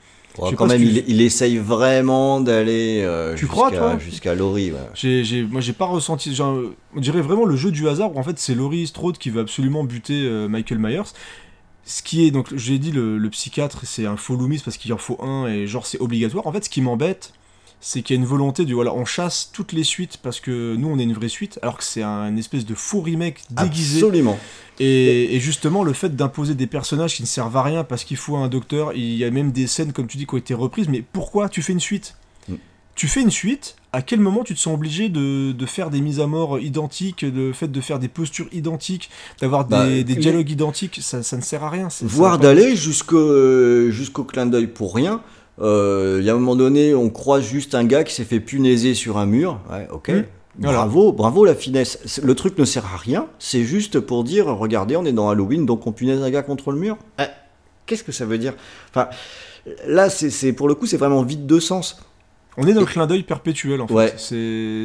Quand 0.57 0.67
même, 0.67 0.81
tu- 0.81 0.87
il, 0.87 1.05
il 1.09 1.21
essaye 1.21 1.57
vraiment 1.59 2.41
d'aller 2.41 3.03
euh, 3.03 3.35
jusqu'à 3.37 3.55
toi? 3.79 3.99
jusqu'à 3.99 4.35
Laurie. 4.35 4.73
ouais. 4.73 5.45
Moi, 5.51 5.61
j'ai 5.61 5.73
pas 5.73 5.87
ressenti. 5.87 6.35
genre, 6.35 6.61
on 6.95 7.01
dirait 7.01 7.23
vraiment 7.23 7.45
le 7.45 7.57
jeu 7.57 7.71
du 7.71 7.89
hasard 7.89 8.15
où 8.15 8.19
en 8.19 8.23
fait 8.23 8.39
c'est 8.39 8.55
Laurie 8.55 8.87
Strode 8.87 9.19
qui 9.19 9.31
veut 9.31 9.41
absolument 9.41 9.85
buter 9.85 10.23
euh, 10.27 10.47
Michael 10.49 10.79
Myers. 10.79 11.03
Ce 11.85 12.03
qui 12.03 12.27
est, 12.27 12.31
donc, 12.31 12.55
j'ai 12.55 12.79
dit, 12.79 12.93
le, 12.93 13.17
le 13.17 13.31
psychiatre, 13.31 13.81
c'est 13.85 14.05
un 14.05 14.17
faux 14.19 14.37
Loomis 14.37 14.61
parce 14.63 14.77
qu'il 14.77 14.93
en 14.93 14.99
faut 14.99 15.17
un 15.23 15.47
et 15.47 15.67
genre 15.67 15.87
c'est 15.87 15.99
obligatoire. 16.01 16.47
En 16.47 16.53
fait, 16.53 16.63
ce 16.65 16.69
qui 16.71 16.83
m'embête, 16.83 17.33
c'est 17.81 18.03
qu'il 18.03 18.17
y 18.17 18.19
a 18.19 18.21
une 18.21 18.29
volonté 18.29 18.65
du 18.65 18.75
voilà, 18.75 18.93
on 18.93 19.05
chasse 19.05 19.51
toutes 19.53 19.73
les 19.73 19.85
suites 19.85 20.19
parce 20.23 20.41
que 20.41 20.75
nous 20.77 20.89
on 20.89 20.99
est 20.99 21.05
une 21.05 21.13
vraie 21.13 21.29
suite, 21.29 21.59
alors 21.63 21.79
que 21.79 21.85
c'est 21.85 22.03
un 22.03 22.37
espèce 22.37 22.67
de 22.67 22.75
faux 22.75 23.01
remake 23.01 23.43
déguisé. 23.51 23.99
Absolument. 23.99 24.39
Et, 24.81 25.35
et 25.35 25.41
justement, 25.41 25.83
le 25.83 25.93
fait 25.93 26.15
d'imposer 26.15 26.55
des 26.55 26.67
personnages 26.67 27.17
qui 27.17 27.23
ne 27.23 27.27
servent 27.27 27.57
à 27.57 27.63
rien 27.63 27.85
parce 27.85 28.05
qu'il 28.05 28.17
faut 28.17 28.37
un 28.37 28.49
docteur, 28.49 28.93
il 28.95 29.15
y 29.15 29.25
a 29.25 29.31
même 29.31 29.51
des 29.53 29.67
scènes, 29.67 29.93
comme 29.93 30.07
tu 30.07 30.17
dis, 30.17 30.27
qui 30.27 30.35
ont 30.35 30.39
été 30.39 30.55
reprises, 30.55 30.89
mais 30.89 31.03
pourquoi 31.13 31.49
tu 31.49 31.63
fais 31.63 31.73
une 31.73 31.81
suite? 31.81 32.15
Mm. 32.49 32.55
Tu 32.95 33.09
fais 33.09 33.21
une 33.21 33.31
suite, 33.31 33.77
à 33.93 34.03
quel 34.03 34.21
moment 34.21 34.45
tu 34.45 34.55
te 34.55 34.59
sens 34.59 34.75
obligé 34.75 35.09
de, 35.09 35.53
de 35.53 35.67
faire 35.67 35.91
des 35.91 36.01
mises 36.01 36.21
à 36.21 36.27
mort 36.27 36.59
identiques, 36.61 37.23
le 37.23 37.53
fait 37.53 37.69
de 37.69 37.81
faire 37.81 37.99
des 37.99 38.09
postures 38.09 38.49
identiques, 38.53 39.09
d'avoir 39.41 39.65
des, 39.65 39.77
Bah, 39.77 39.87
des 39.87 40.17
dialogues 40.17 40.51
identiques, 40.51 40.99
ça, 41.01 41.23
ça 41.23 41.37
ne 41.37 41.43
sert 41.43 41.63
à 41.65 41.71
rien. 41.71 41.89
Voire 42.03 42.39
d'aller 42.39 42.77
jusqu'au 42.77 43.91
jusqu'au 43.91 44.25
clin 44.25 44.47
d'œil 44.47 44.67
pour 44.67 44.95
rien. 44.95 45.23
Euh, 45.61 46.19
Il 46.21 46.27
y 46.27 46.31
a 46.31 46.35
un 46.35 46.39
moment 46.39 46.57
donné, 46.57 46.95
on 46.95 47.11
croise 47.11 47.45
juste 47.45 47.75
un 47.75 47.85
gars 47.85 48.05
qui 48.05 48.15
s'est 48.15 48.25
fait 48.25 48.41
punaiser 48.41 48.95
sur 48.95 49.19
un 49.19 49.27
mur. 49.27 49.61
Ouais, 49.71 49.87
ok. 49.93 50.09
Mm. 50.11 50.25
Voilà. 50.61 50.79
Bravo, 50.79 51.13
bravo 51.13 51.45
la 51.45 51.55
finesse. 51.55 52.21
Le 52.23 52.35
truc 52.35 52.59
ne 52.59 52.65
sert 52.65 52.85
à 52.87 52.97
rien, 52.97 53.27
c'est 53.39 53.63
juste 53.63 54.01
pour 54.01 54.25
dire, 54.25 54.47
regardez, 54.47 54.97
on 54.97 55.05
est 55.05 55.13
dans 55.13 55.29
Halloween, 55.31 55.67
donc 55.67 55.87
on 55.87 55.93
punaise 55.93 56.21
un 56.21 56.31
gars 56.31 56.43
contre 56.43 56.73
le 56.73 56.79
mur. 56.79 56.97
Eh, 57.21 57.25
Qu'est-ce 57.87 58.03
que 58.05 58.11
ça 58.13 58.25
veut 58.27 58.39
dire? 58.39 58.55
Enfin, 58.91 59.09
là, 59.87 60.11
c'est 60.11 60.31
c'est- 60.31 60.53
pour 60.53 60.69
le 60.69 60.75
coup, 60.75 60.87
c'est 60.87 60.97
vraiment 60.97 61.23
vide 61.23 61.47
de 61.47 61.61
sens. 61.61 62.01
On 62.59 62.67
est 62.67 62.75
dans 62.75 62.81
le 62.81 62.87
clin 62.87 63.07
d'œil 63.07 63.23
perpétuel 63.23 63.81
en 63.81 63.87
fait. 63.87 63.95
Ouais. 63.95 64.15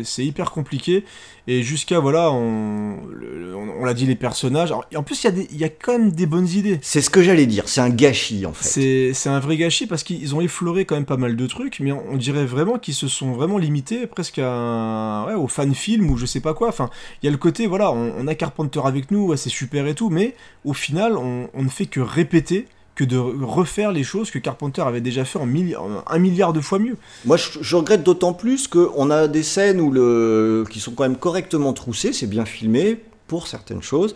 C'est 0.04 0.24
hyper 0.26 0.52
compliqué 0.52 1.04
et 1.46 1.62
jusqu'à 1.62 2.00
voilà, 2.00 2.32
on, 2.32 3.06
le- 3.12 3.54
on, 3.56 3.82
on 3.82 3.84
l'a 3.84 3.94
dit 3.94 4.06
les 4.06 4.16
personnages. 4.16 4.72
Alors, 4.72 4.86
en 4.96 5.04
plus 5.04 5.24
il 5.26 5.58
y 5.58 5.64
a 5.64 5.68
y 5.68 5.72
quand 5.72 5.92
même 5.94 6.12
des 6.12 6.26
bonnes 6.26 6.48
idées. 6.48 6.80
C'est 6.82 7.02
ce 7.02 7.10
que 7.10 7.22
j'allais 7.22 7.48
dire, 7.48 7.68
c'est 7.68 7.82
un 7.82 7.90
gâchis 7.90 8.46
en 8.46 8.54
fait. 8.54 9.12
C'est 9.14 9.30
un 9.30 9.40
vrai 9.40 9.58
gâchis 9.58 9.88
parce 9.88 10.04
qu'ils 10.04 10.36
ont 10.36 10.42
effleuré 10.42 10.86
quand 10.86 10.96
même 10.96 11.06
pas 11.06 11.18
mal 11.18 11.36
de 11.36 11.48
trucs, 11.48 11.80
mais 11.80 11.92
on, 11.92 12.04
on 12.12 12.18
dirait 12.18 12.46
vraiment 12.46 12.78
qu'ils 12.78 12.94
se 12.94 13.08
sont 13.08 13.34
vraiment 13.34 13.58
limités 13.58 14.08
presque 14.08 14.40
à 14.40 14.48
un- 14.54 15.26
ouais, 15.26 15.34
au 15.34 15.48
fan 15.48 15.74
film 15.74 16.10
ou 16.12 16.18
je 16.18 16.26
sais 16.26 16.40
pas 16.42 16.54
quoi. 16.54 16.70
Enfin, 16.70 16.90
il 17.22 17.26
y 17.26 17.30
a 17.30 17.32
le 17.32 17.38
côté, 17.38 17.68
voilà, 17.68 17.92
on, 17.92 18.14
on 18.18 18.28
a 18.28 18.36
Carpenter 18.36 18.82
avec 18.86 19.12
nous, 19.12 19.28
ouais, 19.28 19.38
c'est 19.38 19.50
super 19.50 19.88
et 19.88 19.96
tout, 19.96 20.10
mais 20.10 20.36
au 20.64 20.74
final, 20.74 21.18
on 21.18 21.50
ne 21.56 21.70
fait 21.70 21.88
que 21.88 22.00
répéter, 22.00 22.68
que 22.96 23.04
de 23.04 23.18
refaire 23.18 23.92
les 23.92 24.04
choses 24.04 24.30
que 24.30 24.40
Carpenter 24.40 24.82
avait 24.82 25.02
déjà 25.02 25.26
fait 25.26 25.40
en, 25.40 25.48
un 25.48 26.20
milliard 26.20 26.54
de 26.54 26.62
fois 26.62 26.80
mieux. 26.80 26.98
Moi, 27.26 27.38
je, 27.38 27.60
je 27.62 27.76
regrette 27.76 28.04
d'autant 28.04 28.34
plus 28.34 28.68
qu'on 28.68 29.10
a 29.10 29.28
des 29.28 29.44
scènes 29.44 29.82
où 29.82 29.92
le, 29.92 30.64
qui 30.70 30.80
sont 30.80 30.92
quand 30.92 31.04
même 31.04 31.18
correctement 31.18 31.74
troussées, 31.74 32.14
c'est 32.14 32.28
bien 32.28 32.46
filmé 32.46 33.00
pour 33.28 33.48
certaines 33.48 33.82
choses. 33.82 34.16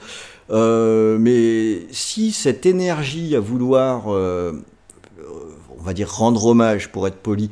Euh, 0.50 1.18
mais 1.20 1.88
si 1.92 2.32
cette 2.32 2.66
énergie 2.66 3.36
à 3.36 3.40
vouloir, 3.40 4.14
euh, 4.14 4.54
euh, 5.20 5.24
on 5.78 5.82
va 5.82 5.94
dire, 5.94 6.12
rendre 6.12 6.46
hommage, 6.46 6.92
pour 6.92 7.08
être 7.08 7.18
poli, 7.18 7.50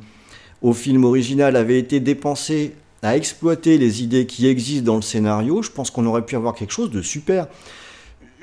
au 0.62 0.74
film 0.74 1.04
original 1.04 1.56
avait 1.56 1.80
été 1.80 2.00
dépensée 2.00 2.74
à 3.02 3.16
exploiter 3.16 3.78
les 3.78 4.02
idées 4.02 4.26
qui 4.26 4.48
existent 4.48 4.86
dans 4.86 4.96
le 4.96 5.02
scénario, 5.02 5.62
je 5.62 5.70
pense 5.70 5.92
qu'on 5.92 6.06
aurait 6.06 6.26
pu 6.26 6.36
avoir 6.36 6.56
quelque 6.56 6.72
chose 6.72 6.90
de 6.90 7.02
super. 7.02 7.48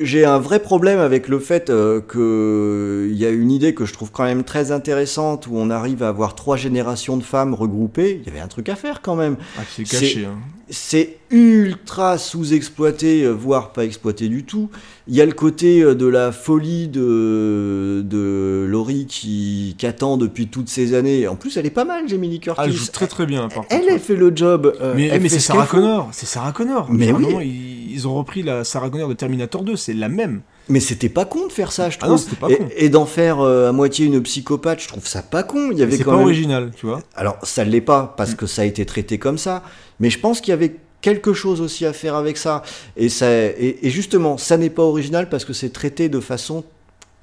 J'ai 0.00 0.24
un 0.24 0.38
vrai 0.38 0.58
problème 0.60 0.98
avec 0.98 1.28
le 1.28 1.38
fait 1.38 1.68
euh, 1.70 2.00
qu'il 2.00 3.16
y 3.16 3.26
a 3.26 3.30
une 3.30 3.50
idée 3.50 3.74
que 3.74 3.84
je 3.84 3.92
trouve 3.92 4.10
quand 4.10 4.24
même 4.24 4.42
très 4.42 4.72
intéressante 4.72 5.46
où 5.46 5.52
on 5.54 5.68
arrive 5.70 6.02
à 6.02 6.08
avoir 6.08 6.34
trois 6.34 6.56
générations 6.56 7.16
de 7.18 7.22
femmes 7.22 7.52
regroupées. 7.54 8.20
Il 8.22 8.26
y 8.26 8.30
avait 8.34 8.40
un 8.40 8.48
truc 8.48 8.68
à 8.70 8.74
faire 8.76 9.02
quand 9.02 9.16
même. 9.16 9.36
Ah, 9.58 9.62
c'est 9.70 9.86
C'est- 9.86 10.00
caché. 10.00 10.24
Hein. 10.24 10.38
C'est 10.74 11.18
ultra 11.30 12.16
sous-exploité, 12.16 13.24
euh, 13.24 13.30
voire 13.30 13.72
pas 13.74 13.84
exploité 13.84 14.28
du 14.30 14.44
tout. 14.44 14.70
Il 15.06 15.14
y 15.14 15.20
a 15.20 15.26
le 15.26 15.32
côté 15.32 15.82
euh, 15.82 15.94
de 15.94 16.06
la 16.06 16.32
folie 16.32 16.88
de, 16.88 18.02
de 18.04 18.64
Laurie 18.66 19.04
qui, 19.06 19.74
qui 19.76 19.86
attend 19.86 20.16
depuis 20.16 20.48
toutes 20.48 20.70
ces 20.70 20.94
années. 20.94 21.28
En 21.28 21.36
plus, 21.36 21.58
elle 21.58 21.66
est 21.66 21.70
pas 21.70 21.84
mal, 21.84 22.08
Jamie 22.08 22.28
Lee 22.30 22.40
Curtis. 22.40 22.62
Elle 22.64 22.72
joue 22.72 22.86
très 22.90 23.06
très 23.06 23.26
bien. 23.26 23.48
Par 23.48 23.64
Elle, 23.68 23.80
contre. 23.80 23.92
elle 23.92 24.00
fait 24.00 24.16
le 24.16 24.32
job. 24.34 24.74
euh, 24.80 24.94
Mais, 24.96 25.08
elle 25.08 25.20
mais 25.20 25.28
c'est 25.28 25.40
ce 25.40 25.48
Sarah. 25.48 25.66
Connor, 25.66 26.08
c'est 26.12 26.24
Sarah 26.26 26.52
Connor. 26.52 26.86
Mais 26.90 27.12
oui. 27.12 27.88
ils 27.90 28.08
ont 28.08 28.14
repris 28.14 28.42
la 28.42 28.64
Sarah 28.64 28.88
Connor 28.88 29.10
de 29.10 29.14
Terminator 29.14 29.62
2, 29.64 29.76
c'est 29.76 29.92
la 29.92 30.08
même. 30.08 30.40
Mais 30.68 30.80
c'était 30.80 31.08
pas 31.08 31.24
con 31.24 31.48
de 31.48 31.52
faire 31.52 31.72
ça, 31.72 31.90
je 31.90 31.96
Ah 32.00 32.06
trouve. 32.06 32.12
non, 32.12 32.16
c'était 32.18 32.36
pas 32.36 32.48
et 32.50 32.56
con. 32.56 32.68
et 32.76 32.88
d'en 32.88 33.04
faire 33.06 33.40
euh, 33.40 33.68
à 33.68 33.72
moitié 33.72 34.06
une 34.06 34.22
psychopathe, 34.22 34.80
je 34.80 34.88
trouve 34.88 35.06
ça 35.06 35.22
pas 35.22 35.42
con. 35.42 35.70
Il 35.72 35.78
y 35.78 35.82
avait 35.82 35.96
C'est 35.96 36.04
pas 36.04 36.12
même. 36.12 36.20
original, 36.22 36.70
tu 36.76 36.86
vois. 36.86 37.00
Alors, 37.14 37.36
ça 37.42 37.64
l'est 37.64 37.80
pas, 37.80 38.14
parce 38.16 38.34
que 38.34 38.46
ça 38.46 38.62
a 38.62 38.64
été 38.64 38.86
traité 38.86 39.18
comme 39.18 39.38
ça. 39.38 39.62
Mais 40.00 40.08
je 40.08 40.18
pense 40.20 40.40
qu'il 40.40 40.50
y 40.50 40.54
avait 40.54 40.76
quelque 41.00 41.32
chose 41.32 41.60
aussi 41.60 41.84
à 41.84 41.92
faire 41.92 42.14
avec 42.14 42.36
ça. 42.36 42.62
Et, 42.96 43.08
ça, 43.08 43.26
et, 43.32 43.78
et 43.82 43.90
justement, 43.90 44.38
ça 44.38 44.56
n'est 44.56 44.70
pas 44.70 44.84
original 44.84 45.28
parce 45.28 45.44
que 45.44 45.52
c'est 45.52 45.70
traité 45.70 46.08
de 46.08 46.20
façon 46.20 46.64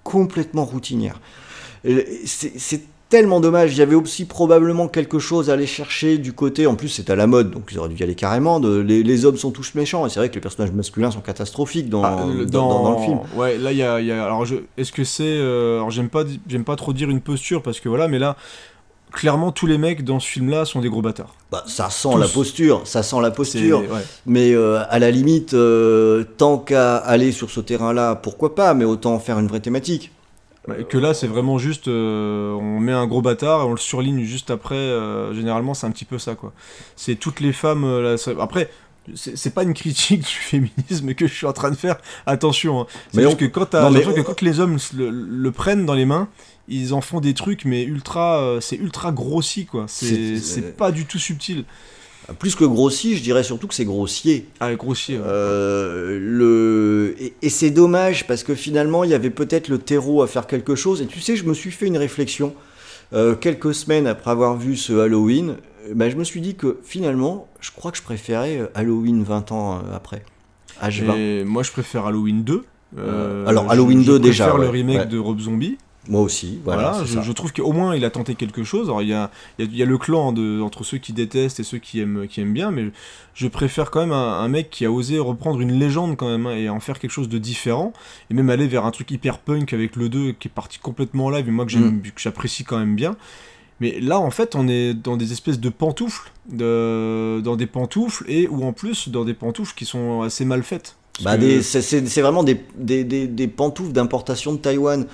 complètement 0.03 0.65
routinière. 0.65 1.19
C'est 2.25 2.81
tellement 3.09 3.39
dommage. 3.39 3.73
Il 3.73 3.79
y 3.79 3.81
avait 3.81 3.95
aussi 3.95 4.25
probablement 4.25 4.87
quelque 4.87 5.19
chose 5.19 5.49
à 5.49 5.53
aller 5.53 5.65
chercher 5.67 6.17
du 6.17 6.31
côté. 6.33 6.67
En 6.67 6.75
plus, 6.75 6.89
c'est 6.89 7.09
à 7.09 7.15
la 7.15 7.27
mode, 7.27 7.51
donc 7.51 7.63
ils 7.71 7.79
auraient 7.79 7.89
dû 7.89 7.95
y 7.97 8.03
aller 8.03 8.15
carrément. 8.15 8.59
De, 8.59 8.77
les, 8.77 9.03
les 9.03 9.25
hommes 9.25 9.37
sont 9.37 9.51
tous 9.51 9.73
méchants. 9.75 10.05
Et 10.05 10.09
c'est 10.09 10.19
vrai 10.19 10.29
que 10.29 10.35
les 10.35 10.41
personnages 10.41 10.71
masculins 10.71 11.11
sont 11.11 11.21
catastrophiques 11.21 11.89
dans, 11.89 12.03
Ah, 12.03 12.25
le- 12.31 12.45
dans, 12.45 12.69
dans- 12.69 12.83
dans 12.83 12.99
le 12.99 13.05
film. 13.05 13.19
Ouais, 13.35 13.57
là, 13.57 13.71
il 13.71 13.77
y 13.79 13.83
a, 13.83 13.99
il 13.99 14.05
y 14.07 14.11
a- 14.11 14.23
Alors, 14.23 14.45
est-ce 14.77 14.91
que 14.91 15.03
c'est. 15.03 15.23
euh, 15.25 15.77
Alors, 15.77 15.89
j'aime 15.91 16.09
pas, 16.09 16.23
j'aime 16.47 16.63
pas 16.63 16.75
trop 16.75 16.93
dire 16.93 17.09
une 17.09 17.21
posture 17.21 17.61
parce 17.63 17.79
que 17.79 17.89
voilà, 17.89 18.07
mais 18.07 18.19
là, 18.19 18.35
clairement, 19.11 19.51
tous 19.51 19.65
les 19.65 19.79
mecs 19.79 20.03
dans 20.03 20.19
ce 20.19 20.27
film-là 20.27 20.65
sont 20.65 20.81
des 20.81 20.89
gros 20.89 21.01
bâtards. 21.01 21.33
Bah, 21.51 21.63
ça 21.65 21.89
sent 21.89 22.09
Tous. 22.11 22.17
la 22.19 22.27
posture. 22.27 22.81
Ça 22.85 23.01
sent 23.01 23.19
la 23.23 23.31
posture. 23.31 23.79
ouais. 23.79 24.01
Mais 24.27 24.53
euh, 24.53 24.81
à 24.87 24.99
la 24.99 25.09
limite, 25.09 25.55
euh, 25.55 26.23
tant 26.37 26.59
qu'à 26.59 26.97
aller 26.97 27.31
sur 27.31 27.49
ce 27.49 27.59
terrain-là, 27.59 28.13
pourquoi 28.15 28.53
pas, 28.53 28.75
mais 28.75 28.85
autant 28.85 29.17
faire 29.17 29.39
une 29.39 29.47
vraie 29.47 29.61
thématique. 29.61 30.11
Que 30.89 30.97
là, 30.97 31.13
c'est 31.13 31.27
vraiment 31.27 31.57
juste. 31.57 31.87
euh, 31.87 32.51
on 32.53 32.79
met 32.79 32.91
un 32.91 33.07
gros 33.07 33.21
bâtard 33.21 33.61
et 33.61 33.63
on 33.65 33.71
le 33.71 33.77
surligne 33.77 34.23
juste 34.23 34.51
après. 34.51 34.75
euh, 34.75 35.33
généralement, 35.33 35.73
c'est 35.73 35.87
un 35.87 35.91
petit 35.91 36.05
peu 36.05 36.17
ça, 36.19 36.35
quoi. 36.35 36.53
C'est 36.95 37.15
toutes 37.15 37.39
les 37.39 37.53
femmes. 37.53 37.83
euh, 37.83 38.15
Après. 38.39 38.69
C'est 39.15 39.55
pas 39.55 39.63
une 39.63 39.73
critique 39.73 40.19
du 40.27 40.27
féminisme 40.27 41.15
que 41.15 41.25
je 41.25 41.33
suis 41.33 41.47
en 41.47 41.53
train 41.53 41.71
de 41.71 41.75
faire, 41.75 41.97
attention. 42.27 42.81
hein. 42.81 42.85
C'est 43.11 43.17
Mais 43.17 43.23
juste 43.23 43.35
on- 43.35 43.39
que 43.39 43.45
quand, 43.45 43.73
Non, 43.73 43.89
mais 43.89 44.01
que 44.03 44.45
les 44.45 44.59
hommes 44.59 44.77
le, 44.95 45.09
le 45.09 45.51
prennent 45.51 45.87
dans 45.87 45.95
les 45.95 46.05
mains, 46.05 46.27
ils 46.67 46.93
en 46.93 47.01
font 47.01 47.19
des 47.19 47.33
trucs, 47.33 47.65
mais 47.65 47.83
ultra. 47.83 48.37
euh, 48.39 48.59
c'est 48.61 48.75
ultra 48.75 49.11
grossi, 49.11 49.65
quoi. 49.65 49.85
C'est 49.87 50.77
pas 50.77 50.91
du 50.91 51.05
tout 51.05 51.17
subtil. 51.17 51.65
Plus 52.37 52.55
que 52.55 52.65
grossi, 52.65 53.17
je 53.17 53.23
dirais 53.23 53.43
surtout 53.43 53.67
que 53.67 53.73
c'est 53.73 53.85
grossier. 53.85 54.45
Ah, 54.59 54.73
grossier. 54.75 55.17
ouais. 55.17 55.23
Euh, 55.25 56.19
le... 56.21 57.15
Et, 57.19 57.33
et 57.41 57.49
c'est 57.49 57.71
dommage 57.71 58.27
parce 58.27 58.43
que 58.43 58.55
finalement, 58.55 59.03
il 59.03 59.09
y 59.09 59.13
avait 59.13 59.29
peut-être 59.29 59.67
le 59.67 59.77
terreau 59.77 60.21
à 60.21 60.27
faire 60.27 60.47
quelque 60.47 60.75
chose. 60.75 61.01
Et 61.01 61.05
tu 61.07 61.19
sais, 61.19 61.35
je 61.35 61.45
me 61.45 61.53
suis 61.53 61.71
fait 61.71 61.87
une 61.87 61.97
réflexion 61.97 62.53
euh, 63.13 63.35
quelques 63.35 63.73
semaines 63.73 64.07
après 64.07 64.31
avoir 64.31 64.55
vu 64.57 64.75
ce 64.75 64.93
Halloween. 64.93 65.55
euh, 65.87 65.93
ben, 65.95 66.09
je 66.11 66.15
me 66.15 66.23
suis 66.23 66.41
dit 66.41 66.55
que 66.55 66.79
finalement, 66.83 67.47
je 67.61 67.71
crois 67.71 67.91
que 67.91 67.97
je 67.97 68.03
préférais 68.03 68.69
Halloween 68.75 69.23
20 69.23 69.51
ans 69.51 69.81
après. 69.93 70.23
H20. 70.83 71.17
Et 71.17 71.43
moi, 71.43 71.63
je 71.63 71.71
préfère 71.71 72.05
Halloween 72.05 72.43
2. 72.43 72.63
Euh, 72.97 73.45
alors, 73.45 73.69
Halloween 73.69 74.01
je 74.01 74.07
2 74.13 74.19
déjà, 74.19 74.45
préfère 74.45 74.61
le 74.61 74.69
remake 74.69 74.97
ouais. 74.99 75.05
de 75.05 75.17
Rob 75.17 75.39
Zombie. 75.39 75.77
Moi 76.09 76.21
aussi, 76.21 76.59
voilà. 76.65 77.03
Je, 77.05 77.31
trouve 77.31 77.53
qu'au 77.53 77.71
moins 77.71 77.95
il 77.95 78.03
a 78.03 78.09
tenté 78.09 78.33
quelque 78.35 78.63
chose. 78.63 78.87
Alors 78.87 79.01
il 79.03 79.09
y 79.09 79.13
a, 79.13 79.29
il 79.59 79.65
y 79.65 79.67
a- 79.67 79.71
il 79.71 79.77
y 79.77 79.83
a 79.83 79.85
le 79.85 79.97
clan 79.99 80.31
de, 80.33 80.59
entre 80.59 80.83
ceux 80.83 80.97
qui 80.97 81.13
détestent 81.13 81.59
et 81.59 81.63
ceux 81.63 81.77
qui 81.77 81.99
aiment, 81.99 82.27
qui 82.27 82.41
aiment 82.41 82.51
bien, 82.53 82.71
mais 82.71 82.89
je 83.35 83.47
préfère 83.47 83.91
quand 83.91 83.99
même 84.01 84.11
un, 84.11 84.39
un 84.41 84.47
mec 84.47 84.69
qui 84.71 84.85
a 84.85 84.91
osé 84.91 85.19
reprendre 85.19 85.61
une 85.61 85.71
légende 85.79 86.17
quand 86.17 86.27
même 86.27 86.47
hein, 86.47 86.55
et 86.55 86.67
en 86.67 86.79
faire 86.79 86.97
quelque 86.99 87.11
chose 87.11 87.29
de 87.29 87.37
différent 87.37 87.93
et 88.29 88.33
même 88.33 88.49
aller 88.49 88.67
vers 88.67 88.85
un 88.85 88.91
truc 88.91 89.11
hyper 89.11 89.37
punk 89.37 89.71
avec 89.71 89.95
le 89.95 90.09
2 90.09 90.31
qui 90.33 90.47
est 90.47 90.51
parti 90.51 90.79
complètement 90.79 91.25
en 91.25 91.29
live 91.29 91.47
et 91.47 91.51
moi 91.51 91.65
que 91.65 91.77
Mm. 91.77 92.01
que 92.01 92.09
j'apprécie 92.21 92.63
quand 92.63 92.79
même 92.79 92.95
bien. 92.95 93.15
Mais 93.79 93.99
là 94.01 94.19
en 94.19 94.31
fait 94.31 94.55
on 94.55 94.67
est 94.67 94.93
dans 94.95 95.15
des 95.15 95.31
espèces 95.31 95.59
de 95.59 95.69
pantoufles, 95.69 96.31
de, 96.51 97.39
dans 97.43 97.55
des 97.55 97.67
pantoufles 97.67 98.25
et 98.27 98.47
ou 98.47 98.63
en 98.65 98.73
plus 98.73 99.09
dans 99.09 99.25
des 99.25 99.33
pantoufles 99.33 99.73
qui 99.75 99.85
sont 99.85 100.21
assez 100.23 100.43
mal 100.43 100.63
faites. 100.63 100.95
Bah, 101.23 101.37
que- 101.37 101.61
c'est- 101.61 102.21
vraiment 102.21 102.43
des, 102.43 102.59
des, 102.77 103.03
des, 103.03 103.27
des 103.27 103.47
pantoufles 103.47 103.91
d'importation 103.91 104.53
de 104.53 104.57
Taïwan. 104.57 105.05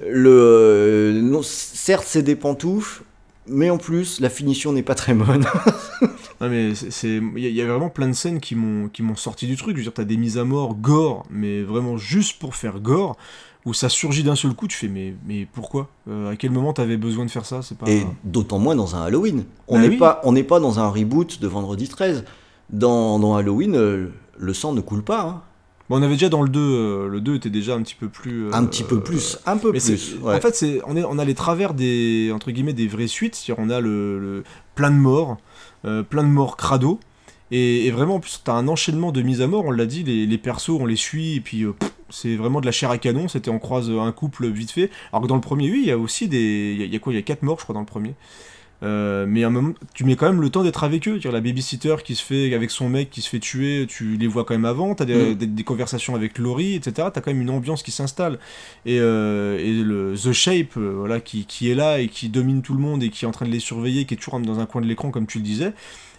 Le, 0.00 0.30
euh, 0.30 1.20
non, 1.22 1.40
certes, 1.42 2.04
c'est 2.06 2.22
des 2.22 2.36
pantoufles, 2.36 3.02
mais 3.48 3.70
en 3.70 3.78
plus, 3.78 4.20
la 4.20 4.28
finition 4.28 4.72
n'est 4.72 4.82
pas 4.82 4.94
très 4.94 5.14
bonne. 5.14 5.44
Mais 6.40 6.74
c'est- 6.74 7.16
il 7.36 7.38
y, 7.42 7.46
a- 7.46 7.48
il 7.48 7.54
y 7.54 7.62
a 7.62 7.66
vraiment 7.66 7.88
plein 7.88 8.08
de 8.08 8.12
scènes 8.12 8.40
qui 8.40 8.54
m'ont 8.56 8.88
qui 8.90 9.02
m'ont 9.02 9.16
sorti 9.16 9.46
du 9.46 9.56
truc. 9.56 9.70
Je 9.76 9.80
veux 9.80 9.82
dire, 9.84 9.94
t'as 9.94 10.04
des 10.04 10.18
mises 10.18 10.36
à 10.36 10.44
mort 10.44 10.74
gore, 10.74 11.24
mais 11.30 11.62
vraiment 11.62 11.96
juste 11.96 12.38
pour 12.38 12.54
faire 12.54 12.78
gore, 12.80 13.16
où 13.64 13.72
ça 13.72 13.88
surgit 13.88 14.22
d'un 14.22 14.34
seul 14.36 14.52
coup. 14.52 14.68
Tu 14.68 14.76
fais 14.76 14.88
mais 14.88 15.14
mais 15.26 15.46
pourquoi? 15.50 15.88
Euh, 16.10 16.30
À 16.32 16.36
quel 16.36 16.50
moment 16.50 16.74
t'avais 16.74 16.98
besoin 16.98 17.24
de 17.24 17.30
faire 17.30 17.46
ça? 17.46 17.62
C'est 17.62 17.78
pas. 17.78 17.88
Et 17.90 18.04
d'autant 18.24 18.58
moins 18.58 18.74
dans 18.76 18.96
un 18.96 19.02
Halloween. 19.02 19.44
On 19.66 19.76
Bah 19.76 19.80
n'est 19.82 19.88
oui. 19.88 19.96
pas, 19.96 20.20
on 20.24 20.32
n'est 20.32 20.44
pas 20.44 20.60
dans 20.60 20.78
un 20.78 20.88
reboot 20.90 21.40
de 21.40 21.46
Vendredi 21.48 21.88
13. 21.88 22.24
Dans, 22.68 23.18
dans 23.18 23.34
Halloween, 23.36 23.74
euh, 23.74 24.08
le 24.36 24.52
sang 24.52 24.74
ne 24.74 24.82
coule 24.82 25.02
pas. 25.02 25.22
hein. 25.22 25.42
Bon, 25.88 25.98
on 25.98 26.02
avait 26.02 26.14
déjà 26.14 26.28
dans 26.28 26.42
le 26.42 26.48
2, 26.48 26.60
euh, 26.60 27.08
le 27.08 27.20
2 27.20 27.36
était 27.36 27.50
déjà 27.50 27.74
un 27.74 27.82
petit 27.82 27.94
peu 27.94 28.08
plus. 28.08 28.46
euh, 28.46 28.50
Un 28.52 28.64
petit 28.66 28.82
peu 28.82 29.00
plus, 29.00 29.38
un 29.46 29.56
peu 29.56 29.78
c'est- 29.78 29.92
plus. 29.94 30.18
ouais. 30.22 30.34
En 30.34 30.40
fait, 30.40 30.54
c'est 30.56 30.80
on, 30.86 30.96
est, 30.96 31.04
on 31.04 31.18
a 31.18 31.24
les 31.24 31.34
travers 31.34 31.74
des 31.74 32.30
entre 32.34 32.50
guillemets 32.50 32.72
des 32.72 32.88
vraies 32.88 33.06
suites. 33.06 33.34
C'est-à-dire, 33.36 33.62
on 33.64 33.70
a 33.70 33.80
le, 33.80 34.18
le- 34.18 34.44
plein 34.74 34.90
de 34.90 34.96
morts, 34.96 35.36
euh, 35.84 36.02
plein 36.02 36.22
de 36.24 36.28
morts 36.28 36.56
crado. 36.56 36.98
Et, 37.52 37.86
et 37.86 37.92
vraiment, 37.92 38.16
en 38.16 38.20
plus, 38.20 38.40
t'as 38.42 38.54
un 38.54 38.66
enchaînement 38.66 39.12
de 39.12 39.22
mises 39.22 39.40
à 39.40 39.46
mort. 39.46 39.64
On 39.66 39.70
l'a 39.70 39.86
dit, 39.86 40.02
les, 40.02 40.26
les 40.26 40.38
persos, 40.38 40.70
on 40.70 40.86
les 40.86 40.96
suit 40.96 41.36
et 41.36 41.40
puis 41.40 41.62
euh, 41.62 41.72
c'est 42.10 42.34
vraiment 42.34 42.60
de 42.60 42.66
la 42.66 42.72
chair 42.72 42.90
à 42.90 42.98
canon. 42.98 43.28
C'était 43.28 43.50
on 43.50 43.60
croise 43.60 43.88
un 43.88 44.10
couple 44.10 44.48
vite 44.48 44.72
fait. 44.72 44.90
Alors 45.12 45.22
que 45.22 45.28
dans 45.28 45.36
le 45.36 45.40
premier, 45.40 45.70
oui, 45.70 45.82
il 45.84 45.88
y 45.88 45.92
a 45.92 45.98
aussi 45.98 46.26
des, 46.26 46.72
il 46.74 46.80
y 46.80 46.82
a- 46.82 46.86
il 46.86 46.92
y, 46.92 46.96
a 46.96 46.98
quoi? 46.98 47.12
Il 47.12 47.16
y 47.16 47.18
a 47.20 47.22
quatre 47.22 47.42
morts, 47.44 47.58
je 47.58 47.62
crois, 47.62 47.74
dans 47.74 47.80
le 47.80 47.86
premier. 47.86 48.14
Euh, 48.82 49.24
mais 49.26 49.42
à 49.42 49.46
un 49.46 49.50
moment, 49.50 49.72
tu 49.94 50.04
mets 50.04 50.16
quand 50.16 50.26
même 50.26 50.40
le 50.40 50.50
temps 50.50 50.62
d'être 50.62 50.84
avec 50.84 51.08
eux. 51.08 51.18
Dire 51.18 51.32
la 51.32 51.40
babysitter 51.40 51.96
qui 52.04 52.14
se 52.14 52.22
fait 52.22 52.52
avec 52.54 52.70
son 52.70 52.88
mec 52.88 53.10
qui 53.10 53.22
se 53.22 53.28
fait 53.28 53.38
tuer, 53.38 53.86
tu 53.88 54.16
les 54.16 54.26
vois 54.26 54.44
quand 54.44 54.54
même 54.54 54.64
avant. 54.64 54.94
T'as 54.94 55.04
des, 55.04 55.30
Mm. 55.30 55.34
des, 55.34 55.46
des 55.46 55.64
conversations 55.64 56.14
avec 56.14 56.38
Laurie, 56.38 56.74
etc. 56.74 57.08
T'as 57.12 57.20
quand 57.20 57.28
même 57.30 57.40
une 57.40 57.50
ambiance 57.50 57.82
qui 57.82 57.90
s'installe. 57.90 58.38
Et, 58.84 58.98
euh, 59.00 59.58
et 59.58 59.72
le 59.72 60.14
The 60.14 60.32
Shape, 60.32 60.76
euh, 60.76 60.94
voilà, 60.98 61.20
qui, 61.20 61.46
qui 61.46 61.70
est 61.70 61.74
là 61.74 62.00
et 62.00 62.08
qui 62.08 62.28
domine 62.28 62.62
tout 62.62 62.74
le 62.74 62.80
monde 62.80 63.02
et 63.02 63.10
qui 63.10 63.24
est 63.24 63.28
en 63.28 63.32
train 63.32 63.46
de 63.46 63.50
les 63.50 63.60
surveiller, 63.60 64.04
qui 64.04 64.14
est 64.14 64.16
toujours 64.18 64.38
dans 64.40 64.60
un 64.60 64.66
coin 64.66 64.80
de 64.82 64.86
l'écran 64.86 65.10
comme 65.10 65.26
tu 65.26 65.38
le 65.38 65.44
disais. 65.44 65.72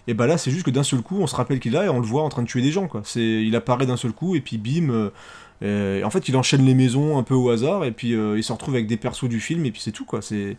Et 0.08 0.14
bah 0.14 0.26
là, 0.26 0.38
c'est 0.38 0.50
juste 0.50 0.64
que 0.64 0.70
d'un 0.70 0.82
seul 0.82 1.02
coup, 1.02 1.18
on 1.20 1.26
se 1.26 1.36
rappelle 1.36 1.60
qu'il 1.60 1.74
est 1.74 1.78
là 1.78 1.84
et 1.84 1.88
on 1.88 2.00
le 2.00 2.06
voit 2.06 2.22
en 2.22 2.28
train 2.30 2.42
de 2.42 2.48
tuer 2.48 2.62
des 2.62 2.72
gens. 2.72 2.88
Quoi. 2.88 3.02
Il 3.14 3.54
apparaît 3.54 3.86
d'un 3.86 3.98
seul 3.98 4.12
coup 4.12 4.34
et 4.34 4.40
puis 4.40 4.56
bim, 4.56 5.10
en 5.62 6.10
fait, 6.10 6.28
il 6.28 6.36
enchaîne 6.36 6.64
les 6.64 6.74
maisons 6.74 7.18
un 7.18 7.22
peu 7.22 7.34
au 7.34 7.50
hasard, 7.50 7.84
et 7.84 7.92
puis 7.92 8.12
il 8.12 8.42
se 8.42 8.52
retrouve 8.52 8.74
avec 8.74 8.86
des 8.86 8.96
persos 8.96 9.28
du 9.28 9.38
film, 9.38 9.66
et 9.66 9.70
puis 9.70 9.82
c'est 9.82 9.92
tout, 9.92 10.06
quoi. 10.06 10.22
C'est. 10.22 10.56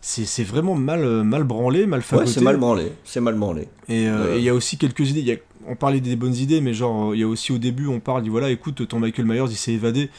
C'est 0.00 0.44
vraiment 0.44 0.74
mal, 0.74 1.04
euh, 1.04 1.22
mal 1.24 1.44
branlé, 1.44 1.86
mal 1.86 2.02
fabriqué. 2.02 2.28
Ouais, 2.28 2.34
c'est 2.34 2.44
mal 2.44 2.56
branlé. 2.56 2.92
C'est 3.04 3.20
mal 3.20 3.34
branlé. 3.34 3.68
Et 3.88 4.04
il 4.04 4.42
y 4.42 4.48
a 4.48 4.54
aussi 4.54 4.78
quelques 4.78 5.10
idées. 5.10 5.20
Y 5.20 5.32
a, 5.32 5.36
on 5.68 5.74
parlait 5.74 6.00
des 6.00 6.16
bonnes 6.16 6.36
idées, 6.36 6.60
mais 6.60 6.74
genre, 6.74 7.14
il 7.14 7.20
y 7.20 7.24
a 7.24 7.28
aussi 7.28 7.52
au 7.52 7.58
début, 7.58 7.88
on 7.88 8.00
parle, 8.00 8.22
dit 8.22 8.28
voilà, 8.28 8.50
écoute, 8.50 8.86
ton 8.86 9.00
Michael 9.00 9.26
Myers, 9.26 9.46
il 9.50 9.56
s'est 9.56 9.72
évadé. 9.72 10.10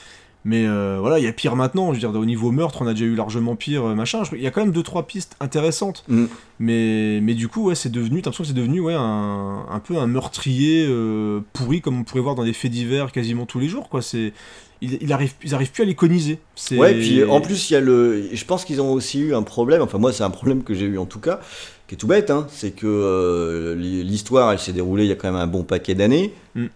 Mais 0.48 0.66
euh, 0.66 0.98
voilà, 1.02 1.20
il 1.20 1.26
y 1.26 1.28
a 1.28 1.34
pire 1.34 1.58
maintenant. 1.58 1.94
Je 1.94 2.00
veux 2.00 2.10
dire, 2.10 2.18
au 2.18 2.26
niveau 2.26 2.52
meurtre, 2.52 2.82
on 2.82 2.88
a 2.88 2.94
déjà 2.94 3.04
eu 3.04 3.16
largement 3.16 3.58
pire, 3.58 3.84
euh, 3.84 3.96
machin. 3.96 4.24
Il 4.32 4.42
y 4.42 4.48
a 4.48 4.52
quand 4.52 4.62
même 4.62 4.72
deux 4.72 4.82
trois 4.82 5.06
pistes 5.06 5.36
intéressantes. 5.42 6.06
Mm. 6.08 6.26
Mais, 6.60 7.20
mais 7.22 7.34
du 7.34 7.50
coup, 7.50 7.66
ouais, 7.66 7.76
c'est 7.76 7.92
devenu, 7.92 8.22
t'as 8.22 8.30
l'impression 8.30 8.46
que 8.46 8.48
c'est 8.48 8.54
devenu 8.54 8.80
ouais, 8.80 8.94
un, 8.94 9.66
un 9.70 9.80
peu 9.80 9.98
un 9.98 10.08
meurtrier 10.08 10.86
euh, 10.88 11.42
pourri, 11.52 11.82
comme 11.82 12.00
on 12.00 12.04
pourrait 12.06 12.22
voir 12.22 12.36
dans 12.36 12.46
des 12.46 12.54
faits 12.54 12.72
divers 12.72 13.12
quasiment 13.12 13.46
tous 13.46 13.60
les 13.60 13.68
jours. 13.68 13.90
Quoi. 13.90 14.02
C'est, 14.02 14.32
il, 14.80 14.98
il 15.02 15.12
arrive, 15.12 15.34
ils 15.44 15.54
arrivent 15.54 15.72
plus 15.74 15.84
à 15.84 15.86
l'iconiser. 15.86 16.40
Ouais, 16.72 16.94
puis 16.94 17.26
en 17.26 17.42
plus, 17.42 17.70
il 17.70 17.74
y 17.74 17.76
a 17.76 17.82
le. 17.82 18.30
Je 18.32 18.46
pense 18.46 18.64
qu'ils 18.64 18.80
ont 18.80 18.94
aussi 18.94 19.20
eu 19.20 19.36
un 19.36 19.44
problème. 19.44 19.82
Enfin, 19.82 19.98
moi, 19.98 20.14
c'est 20.14 20.24
un 20.24 20.30
problème 20.30 20.64
que 20.64 20.74
j'ai 20.74 20.86
eu 20.86 20.98
en 20.98 21.06
tout 21.06 21.20
cas, 21.20 21.42
qui 21.90 21.96
est 21.96 21.98
tout 21.98 22.08
bête. 22.08 22.32
Hein, 22.32 22.48
c'est 22.50 22.72
que 22.72 23.76
l'histoire, 23.78 24.54
elle 24.54 24.60
s'est 24.60 24.72
déroulée 24.72 25.04
il 25.04 25.10
y 25.10 25.12
a 25.12 25.16
quand 25.16 25.30
même 25.30 25.42
un 25.42 25.48
bon 25.48 25.64
paquet 25.64 25.94
d'années. 25.94 26.34
Mm. 26.56 26.68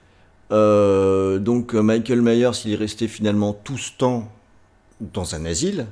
Euh, 0.52 1.40
donc 1.40 1.74
Michael 1.74 2.22
Myers, 2.22 2.52
il 2.66 2.74
est 2.74 2.76
resté 2.76 3.08
finalement 3.08 3.54
tout 3.54 3.78
ce 3.78 3.92
temps 3.98 4.32
dans 5.00 5.36
un 5.36 5.46
asile, 5.46 5.88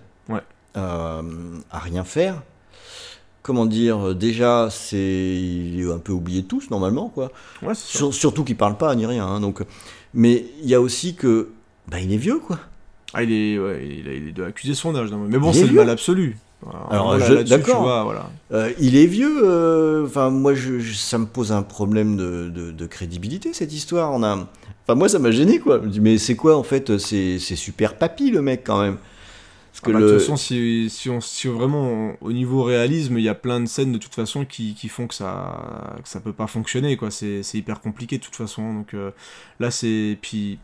euh, 0.77 1.21
à 1.71 1.79
rien 1.79 2.03
faire. 2.03 2.41
Comment 3.41 3.65
dire, 3.65 4.13
déjà, 4.15 4.67
c'est 4.69 4.97
il 4.97 5.81
est 5.81 5.91
un 5.91 5.97
peu 5.97 6.11
oublié 6.11 6.41
de 6.41 6.47
tous 6.47 6.69
normalement, 6.69 7.09
quoi. 7.09 7.31
surtout 7.73 8.43
qu'il 8.43 8.57
parle 8.57 8.77
pas 8.77 8.93
ni 8.95 9.05
rien. 9.05 9.25
Hein, 9.25 9.39
donc, 9.39 9.63
mais 10.13 10.45
il 10.61 10.69
y 10.69 10.75
a 10.75 10.81
aussi 10.81 11.15
que, 11.15 11.49
bah, 11.87 11.99
il 11.99 12.13
est 12.13 12.17
vieux, 12.17 12.39
quoi. 12.39 12.59
Ah, 13.13 13.23
il 13.23 13.31
est, 13.31 13.57
ouais, 13.57 13.87
il, 13.87 14.33
doit 14.33 14.47
accuser 14.47 14.75
son 14.75 14.95
âge. 14.95 15.09
Mais 15.11 15.39
bon, 15.39 15.51
c'est 15.51 15.65
le 15.65 15.73
mal 15.73 15.89
absolu. 15.89 16.37
Alors, 16.91 17.17
d'accord. 17.45 18.03
Voilà. 18.03 18.29
Euh, 18.51 18.71
il 18.79 18.97
est 18.97 19.05
vieux. 19.05 19.43
Euh, 19.43 20.05
enfin, 20.05 20.29
moi, 20.29 20.53
je, 20.53 20.81
ça 20.93 21.17
me 21.17 21.25
pose 21.25 21.51
un 21.51 21.61
problème 21.61 22.17
de, 22.17 22.49
de, 22.49 22.85
crédibilité 22.85 23.53
cette 23.53 23.73
histoire. 23.73 24.11
On 24.11 24.23
a, 24.23 24.35
enfin, 24.83 24.95
moi, 24.95 25.07
ça 25.07 25.19
m'a 25.19 25.31
gêné 25.31 25.59
quoi. 25.59 25.79
Je 25.81 25.87
me 25.87 25.91
dis, 25.91 25.99
mais 26.01 26.17
c'est 26.17 26.35
quoi 26.35 26.57
en 26.57 26.63
fait 26.63 26.97
C'est 26.97 27.39
super 27.39 27.97
papy 27.97 28.31
le 28.31 28.41
mec 28.41 28.63
quand 28.65 28.81
même. 28.81 28.97
Parce 29.71 29.81
que 29.81 29.91
ah 29.91 29.93
bah, 29.93 29.99
De 30.05 30.11
toute 30.11 30.19
façon, 30.19 30.35
si, 30.35 30.89
si, 30.89 31.09
on, 31.09 31.21
si 31.21 31.47
vraiment 31.47 32.13
au 32.21 32.31
niveau 32.33 32.63
réalisme, 32.63 33.17
il 33.17 33.23
y 33.23 33.29
a 33.29 33.35
plein 33.35 33.59
de 33.61 33.67
scènes 33.67 33.93
de 33.93 33.97
toute 33.97 34.15
façon 34.15 34.43
qui, 34.43 34.73
qui 34.73 34.89
font 34.89 35.07
que 35.07 35.13
ça, 35.13 35.95
que 36.03 36.09
ça 36.09 36.19
peut 36.19 36.33
pas 36.33 36.47
fonctionner 36.47 36.97
quoi. 36.97 37.11
C'est 37.11 37.41
hyper 37.53 37.79
compliqué 37.79 38.17
de 38.17 38.23
toute 38.23 38.35
façon. 38.35 38.73
Donc 38.73 38.93
euh, 38.93 39.11
là, 39.59 39.71
c'est 39.71 40.17
puis 40.21 40.59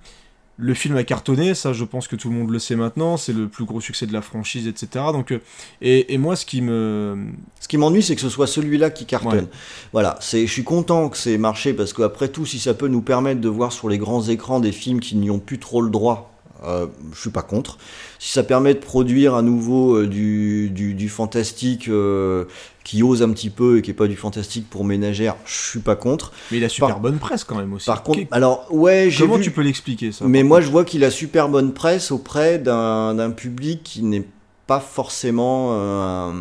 le 0.57 0.73
film 0.73 0.95
a 0.95 1.03
cartonné, 1.03 1.53
ça 1.53 1.73
je 1.73 1.83
pense 1.83 2.07
que 2.07 2.15
tout 2.15 2.29
le 2.29 2.35
monde 2.35 2.49
le 2.49 2.59
sait 2.59 2.75
maintenant, 2.75 3.17
c'est 3.17 3.33
le 3.33 3.47
plus 3.47 3.65
gros 3.65 3.81
succès 3.81 4.05
de 4.05 4.13
la 4.13 4.21
franchise, 4.21 4.67
etc. 4.67 5.05
Donc, 5.11 5.31
euh, 5.31 5.39
et, 5.81 6.17
moi 6.17 6.35
ce 6.35 6.45
qui 6.45 6.61
me... 6.61 7.27
Ce 7.59 7.67
qui 7.67 7.77
m'ennuie 7.77 8.03
c'est 8.03 8.15
que 8.15 8.21
ce 8.21 8.29
soit 8.29 8.47
celui-là 8.47 8.89
qui 8.89 9.05
cartonne. 9.05 9.47
Voilà, 9.91 10.17
je 10.21 10.45
suis 10.45 10.63
content 10.63 11.09
que 11.09 11.17
c'est 11.17 11.37
marché 11.37 11.73
parce 11.73 11.93
qu'après 11.93 12.29
tout, 12.29 12.45
si 12.45 12.59
ça 12.59 12.73
peut 12.73 12.87
nous 12.87 13.01
permettre 13.01 13.41
de 13.41 13.49
voir 13.49 13.73
sur 13.73 13.89
les 13.89 13.97
grands 13.97 14.23
écrans 14.23 14.59
des 14.59 14.71
films 14.71 14.99
qui 14.99 15.15
n'y 15.15 15.29
ont 15.29 15.39
plus 15.39 15.59
trop 15.59 15.81
le 15.81 15.89
droit 15.89 16.34
euh, 16.63 16.87
je 17.13 17.19
suis 17.19 17.29
pas 17.29 17.41
contre. 17.41 17.77
Si 18.19 18.31
ça 18.31 18.43
permet 18.43 18.73
de 18.73 18.79
produire 18.79 19.35
à 19.35 19.41
nouveau 19.41 19.97
euh, 19.97 20.07
du, 20.07 20.69
du, 20.69 21.09
fantastique 21.09 21.87
euh, 21.89 22.45
qui 22.83 23.03
ose 23.03 23.21
un 23.21 23.29
petit 23.31 23.49
peu 23.49 23.77
et 23.77 23.81
qui 23.81 23.91
est 23.91 23.95
pas 23.95 24.07
du 24.07 24.15
fantastique 24.15 24.69
pour 24.69 24.85
ménagère, 24.85 25.35
je 25.45 25.53
suis 25.53 25.79
pas 25.79 25.95
contre. 25.95 26.31
Mais 26.51 26.57
il 26.57 26.63
a 26.63 26.69
super 26.69 26.99
bonne 26.99 27.19
presse 27.19 27.43
quand 27.43 27.57
même 27.57 27.73
aussi. 27.73 27.85
Par 27.85 28.03
contre, 28.03 28.21
alors 28.31 28.67
ouais, 28.71 29.09
j'ai 29.09 29.25
Comment 29.25 29.39
tu 29.39 29.51
peux 29.51 29.61
l'expliquer 29.61 30.11
ça 30.11 30.25
Mais 30.27 30.43
moi 30.43 30.61
je 30.61 30.69
vois 30.69 30.85
qu'il 30.85 31.03
a 31.03 31.11
super 31.11 31.49
bonne 31.49 31.73
presse 31.73 32.11
auprès 32.11 32.57
d'un 32.57 33.31
public 33.31 33.81
qui 33.83 34.03
n'est 34.03 34.25
pas 34.65 34.79
forcément 34.79 35.73
un, 35.73 36.33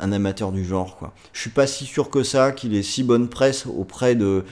un, 0.00 0.12
amateur 0.12 0.50
du 0.52 0.64
genre 0.64 0.96
quoi. 0.96 1.12
Je 1.34 1.40
suis 1.40 1.50
pas 1.50 1.66
si 1.66 1.84
sûr 1.84 2.08
que 2.08 2.22
ça 2.22 2.52
qu'il 2.52 2.74
ait 2.74 2.82
si 2.82 3.02
bonne 3.02 3.28
presse 3.28 3.66
auprès 3.66 4.14
de 4.14 4.44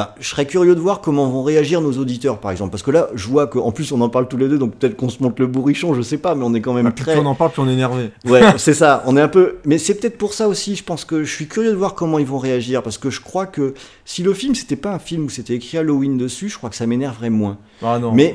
bah, 0.00 0.14
je 0.18 0.26
serais 0.30 0.46
curieux 0.46 0.74
de 0.74 0.80
voir 0.80 1.02
comment 1.02 1.28
vont 1.28 1.42
réagir 1.42 1.82
nos 1.82 1.92
auditeurs, 1.92 2.38
par 2.38 2.50
exemple. 2.52 2.70
Parce 2.70 2.82
que 2.82 2.90
là, 2.90 3.08
je 3.14 3.28
vois 3.28 3.48
qu'en 3.48 3.70
plus, 3.70 3.92
on 3.92 4.00
en 4.00 4.08
parle 4.08 4.28
tous 4.28 4.38
les 4.38 4.48
deux, 4.48 4.56
donc 4.56 4.74
peut-être 4.76 4.96
qu'on 4.96 5.10
se 5.10 5.22
monte 5.22 5.38
le 5.38 5.46
bourrichon, 5.46 5.92
je 5.92 6.00
sais 6.00 6.16
pas, 6.16 6.34
mais 6.34 6.42
on 6.42 6.54
est 6.54 6.62
quand 6.62 6.72
même 6.72 6.86
bah, 6.86 6.92
très. 6.92 7.12
Plus 7.12 7.20
on 7.20 7.26
en 7.26 7.34
parle, 7.34 7.50
plus 7.50 7.60
on 7.60 7.68
est 7.68 7.74
énervé. 7.74 8.10
Ouais, 8.24 8.40
c'est 8.56 8.72
ça. 8.72 9.02
On 9.04 9.14
est 9.18 9.20
un 9.20 9.28
peu. 9.28 9.56
Mais 9.66 9.76
c'est 9.76 9.94
peut-être 9.94 10.16
pour 10.16 10.32
ça 10.32 10.48
aussi, 10.48 10.74
je 10.74 10.82
pense 10.82 11.04
que 11.04 11.22
je 11.22 11.30
suis 11.30 11.48
curieux 11.48 11.70
de 11.70 11.76
voir 11.76 11.94
comment 11.94 12.18
ils 12.18 12.24
vont 12.24 12.38
réagir. 12.38 12.82
Parce 12.82 12.96
que 12.96 13.10
je 13.10 13.20
crois 13.20 13.44
que 13.44 13.74
si 14.06 14.22
le 14.22 14.32
film, 14.32 14.54
c'était 14.54 14.74
pas 14.74 14.94
un 14.94 14.98
film 14.98 15.26
où 15.26 15.28
c'était 15.28 15.52
écrit 15.52 15.76
Halloween 15.76 16.16
dessus, 16.16 16.48
je 16.48 16.56
crois 16.56 16.70
que 16.70 16.76
ça 16.76 16.86
m'énerverait 16.86 17.28
moins. 17.28 17.58
Ah 17.82 17.98
non, 17.98 18.12
mais 18.12 18.34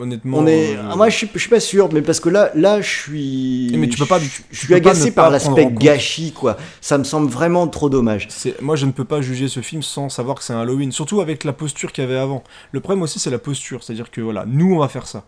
honnêtement. 0.00 0.38
On 0.38 0.46
est... 0.48 0.76
Euh, 0.76 0.96
moi, 0.96 1.08
je 1.08 1.16
suis, 1.16 1.30
je 1.32 1.38
suis 1.38 1.50
pas 1.50 1.60
sûr, 1.60 1.88
mais 1.92 2.02
parce 2.02 2.18
que 2.18 2.28
là, 2.28 2.50
là 2.56 2.80
je 2.80 2.88
suis. 2.88 3.76
Mais 3.78 3.88
tu 3.88 3.96
peux 3.96 4.06
pas. 4.06 4.18
Je, 4.18 4.56
suis 4.56 4.74
agacé 4.74 5.12
par 5.12 5.30
l'aspect 5.30 5.68
gâchis, 5.70 6.32
quoi. 6.32 6.56
Ça 6.80 6.98
me 6.98 7.04
semble 7.04 7.30
vraiment 7.30 7.68
trop 7.68 7.88
dommage. 7.88 8.26
Moi, 8.60 8.74
je 8.74 8.86
ne 8.86 8.90
peux 8.90 9.04
pas 9.04 9.20
juger 9.20 9.46
ce 9.46 9.60
film 9.60 9.82
sans 9.82 10.08
savoir 10.08 10.36
que 10.36 10.42
c'est 10.42 10.52
un 10.52 10.60
Halloween. 10.60 10.90
Surtout 10.96 11.20
avec 11.20 11.44
la 11.44 11.52
posture 11.52 11.92
qu'il 11.92 12.02
y 12.02 12.06
avait 12.06 12.16
avant. 12.16 12.42
Le 12.72 12.80
problème 12.80 13.02
aussi, 13.02 13.18
c'est 13.18 13.28
la 13.28 13.38
posture. 13.38 13.84
C'est-à-dire 13.84 14.10
que 14.10 14.22
voilà, 14.22 14.46
nous, 14.46 14.74
on 14.74 14.78
va 14.78 14.88
faire 14.88 15.06
ça. 15.06 15.26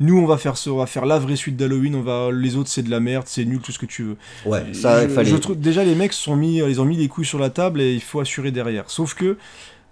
Nous, 0.00 0.18
on 0.18 0.26
va 0.26 0.36
faire 0.36 0.56
ça, 0.56 0.72
on 0.72 0.78
va 0.78 0.86
faire 0.86 1.06
la 1.06 1.20
vraie 1.20 1.36
suite 1.36 1.56
d'Halloween. 1.56 1.94
On 1.94 2.02
va, 2.02 2.30
les 2.32 2.56
autres, 2.56 2.68
c'est 2.68 2.82
de 2.82 2.90
la 2.90 2.98
merde, 2.98 3.22
c'est 3.28 3.44
nul, 3.44 3.60
tout 3.60 3.70
ce 3.70 3.78
que 3.78 3.86
tu 3.86 4.02
veux. 4.02 4.16
Ouais, 4.44 4.74
ça, 4.74 5.04
je, 5.04 5.14
fallait. 5.14 5.30
Je 5.30 5.36
trouve, 5.36 5.60
déjà, 5.60 5.84
les 5.84 5.94
mecs 5.94 6.12
sont 6.12 6.34
mis, 6.34 6.56
ils 6.56 6.80
ont 6.80 6.84
mis 6.84 6.96
les 6.96 7.06
couilles 7.06 7.24
sur 7.24 7.38
la 7.38 7.50
table 7.50 7.80
et 7.80 7.94
il 7.94 8.00
faut 8.00 8.18
assurer 8.18 8.50
derrière. 8.50 8.90
Sauf 8.90 9.14
que 9.14 9.38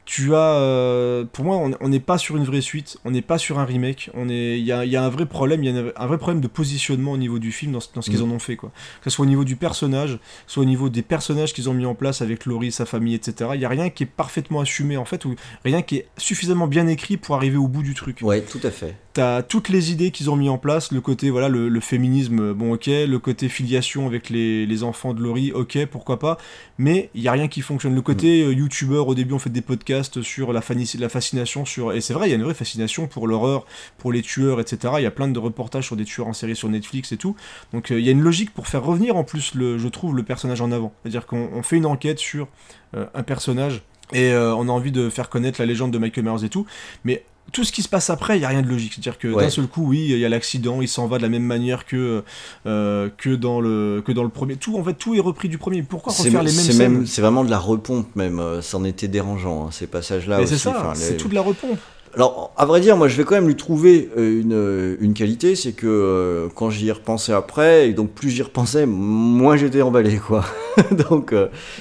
tu 0.04 0.34
as, 0.34 0.56
euh, 0.56 1.24
pour 1.32 1.44
moi, 1.46 1.56
on 1.80 1.88
n'est 1.88 2.00
pas 2.00 2.18
sur 2.18 2.36
une 2.36 2.44
vraie 2.44 2.60
suite, 2.60 2.98
on 3.04 3.10
n'est 3.10 3.22
pas 3.22 3.38
sur 3.38 3.58
un 3.58 3.64
remake, 3.64 4.10
on 4.12 4.28
est, 4.28 4.58
il 4.58 4.64
y 4.64 4.72
a, 4.72 4.84
y 4.84 4.96
a, 4.96 5.02
un 5.02 5.08
vrai 5.08 5.24
problème, 5.24 5.64
il 5.64 5.74
y 5.74 5.78
a 5.78 5.82
un 5.96 6.06
vrai 6.06 6.18
problème 6.18 6.42
de 6.42 6.46
positionnement 6.46 7.12
au 7.12 7.16
niveau 7.16 7.38
du 7.38 7.52
film 7.52 7.72
dans, 7.72 7.78
dans 7.94 8.02
ce 8.02 8.10
qu'ils 8.10 8.20
mm. 8.20 8.30
en 8.30 8.34
ont 8.34 8.38
fait, 8.38 8.56
quoi. 8.56 8.70
Que 9.02 9.08
ce 9.08 9.16
soit 9.16 9.24
au 9.24 9.28
niveau 9.28 9.44
du 9.44 9.56
personnage, 9.56 10.18
soit 10.46 10.62
au 10.62 10.66
niveau 10.66 10.90
des 10.90 11.02
personnages 11.02 11.54
qu'ils 11.54 11.70
ont 11.70 11.74
mis 11.74 11.86
en 11.86 11.94
place 11.94 12.20
avec 12.20 12.44
Laurie, 12.44 12.70
sa 12.70 12.84
famille, 12.84 13.14
etc. 13.14 13.50
Il 13.54 13.60
y 13.60 13.64
a 13.64 13.68
rien 13.68 13.88
qui 13.88 14.02
est 14.02 14.06
parfaitement 14.06 14.60
assumé 14.60 14.98
en 14.98 15.06
fait, 15.06 15.24
ou 15.24 15.36
rien 15.64 15.80
qui 15.80 15.96
est 15.96 16.06
suffisamment 16.18 16.66
bien 16.66 16.86
écrit 16.86 17.16
pour 17.16 17.34
arriver 17.36 17.56
au 17.56 17.68
bout 17.68 17.82
du 17.82 17.94
truc. 17.94 18.18
Ouais, 18.22 18.42
tout 18.42 18.60
à 18.62 18.70
fait. 18.70 18.94
T'as 19.14 19.42
toutes 19.42 19.68
les 19.68 19.92
idées 19.92 20.10
qu'ils 20.10 20.28
ont 20.28 20.34
mis 20.34 20.48
en 20.48 20.58
place, 20.58 20.90
le 20.90 21.00
côté 21.00 21.30
voilà 21.30 21.48
le, 21.48 21.80
féminisme, 21.80 22.52
bon 22.52 22.74
ok, 22.74 22.86
le 22.86 23.16
côté 23.18 23.48
filiation 23.48 24.08
avec 24.08 24.28
les, 24.28 24.66
les 24.66 24.82
enfants 24.82 25.14
de 25.14 25.22
Laurie, 25.22 25.52
ok, 25.52 25.86
pourquoi 25.86 26.18
pas, 26.18 26.36
mais 26.78 27.10
il 27.14 27.22
y 27.22 27.28
a 27.28 27.32
rien 27.32 27.46
qui 27.46 27.60
fonctionne. 27.60 27.94
Le 27.94 28.02
côté 28.02 28.42
mm. 28.42 28.48
euh, 28.48 28.54
youtubeur, 28.54 29.06
au 29.06 29.14
début 29.14 29.32
on 29.32 29.38
fait 29.38 29.50
des 29.50 29.60
podcasts 29.60 29.93
sur 30.02 30.52
la, 30.52 30.60
fascination 30.60 31.64
sur 31.64 31.92
et 31.92 32.00
c'est 32.00 32.14
vrai 32.14 32.28
il 32.28 32.30
y 32.30 32.32
a 32.32 32.36
une 32.36 32.42
vraie 32.42 32.54
fascination 32.54 33.06
pour 33.06 33.26
l'horreur, 33.26 33.66
pour 33.98 34.12
les 34.12 34.22
tueurs, 34.22 34.60
etc. 34.60 34.94
Il 34.98 35.02
y 35.02 35.06
a 35.06 35.10
plein 35.10 35.28
de 35.28 35.38
reportages 35.38 35.86
sur 35.86 35.96
des 35.96 36.04
tueurs 36.04 36.26
en 36.26 36.32
série 36.32 36.56
sur 36.56 36.68
Netflix 36.68 37.12
et 37.12 37.16
tout. 37.16 37.36
Donc 37.72 37.90
euh, 37.90 38.00
il 38.00 38.04
y 38.04 38.08
a 38.08 38.12
une 38.12 38.22
logique 38.22 38.52
pour 38.52 38.66
faire 38.66 38.84
revenir 38.84 39.16
en 39.16 39.24
plus 39.24 39.54
le, 39.54 39.78
je 39.78 39.88
trouve 39.88 40.16
le 40.16 40.22
personnage 40.22 40.60
en 40.60 40.72
avant. 40.72 40.92
C'est-à-dire 41.02 41.26
qu'on 41.26 41.62
fait 41.62 41.76
une 41.76 41.86
enquête 41.86 42.18
sur 42.18 42.48
euh, 42.96 43.06
un 43.14 43.22
personnage 43.22 43.82
et 44.12 44.34
on 44.34 44.68
a 44.68 44.70
envie 44.70 44.92
de 44.92 45.08
faire 45.08 45.30
connaître 45.30 45.58
la 45.58 45.66
légende 45.66 45.90
de 45.90 45.96
Michael 45.98 46.24
Myers 46.24 46.44
et 46.44 46.50
tout, 46.50 46.66
mais 47.04 47.24
tout 47.52 47.64
ce 47.64 47.72
qui 47.72 47.82
se 47.82 47.88
passe 47.88 48.10
après, 48.10 48.36
il 48.36 48.40
n'y 48.40 48.44
a 48.44 48.48
rien 48.48 48.62
de 48.62 48.68
logique. 48.68 48.94
C'est-à-dire 48.94 49.18
que 49.18 49.28
d'un 49.28 49.50
seul 49.50 49.66
coup, 49.66 49.86
oui, 49.86 50.06
il 50.10 50.18
y 50.18 50.24
a 50.24 50.28
l'accident, 50.28 50.82
il 50.82 50.88
s'en 50.88 51.06
va 51.06 51.18
de 51.18 51.22
la 51.22 51.28
même 51.28 51.44
manière 51.44 51.86
que, 51.86 52.22
euh, 52.66 53.08
que, 53.16 53.30
dans 53.30 53.60
le, 53.60 54.02
que 54.04 54.12
dans 54.12 54.24
le 54.24 54.28
premier. 54.28 54.56
Tout, 54.56 54.76
en 54.76 54.84
fait, 54.84 54.94
tout 54.94 55.14
est 55.14 55.20
repris 55.20 55.48
du 55.48 55.58
premier. 55.58 55.82
Pourquoi 55.82 56.12
refaire 56.12 56.42
les 56.42 56.52
mêmes 56.52 56.72
scènes 56.72 57.06
C'est 57.06 57.22
vraiment 57.22 57.44
de 57.44 57.50
la 57.50 57.58
repompe, 57.58 58.14
même. 58.16 58.40
Euh, 58.40 58.60
ça 58.60 58.78
en 58.78 58.84
était 58.84 59.08
dérangeant, 59.08 59.66
hein, 59.66 59.70
ces 59.70 59.86
passages-là. 59.86 60.38
Mais 60.38 60.46
c'est 60.46 60.58
ça, 60.58 60.92
c'est 60.94 61.16
tout 61.16 61.28
de 61.28 61.34
la 61.34 61.42
repompe. 61.42 61.78
Alors, 62.16 62.52
à 62.56 62.64
vrai 62.64 62.80
dire, 62.80 62.96
moi, 62.96 63.08
je 63.08 63.16
vais 63.16 63.24
quand 63.24 63.34
même 63.34 63.48
lui 63.48 63.56
trouver 63.56 64.08
euh, 64.16 64.40
une, 64.40 65.04
une 65.04 65.14
qualité, 65.14 65.56
c'est 65.56 65.72
que 65.72 66.48
quand 66.54 66.70
j'y 66.70 66.90
repensais 66.92 67.32
après, 67.32 67.88
et 67.88 67.92
donc 67.92 68.12
plus 68.12 68.30
j'y 68.30 68.42
repensais, 68.42 68.86
moins 68.86 69.56
j'étais 69.56 69.82
emballé, 69.82 70.16
quoi. 70.18 70.44
donc, 71.10 71.34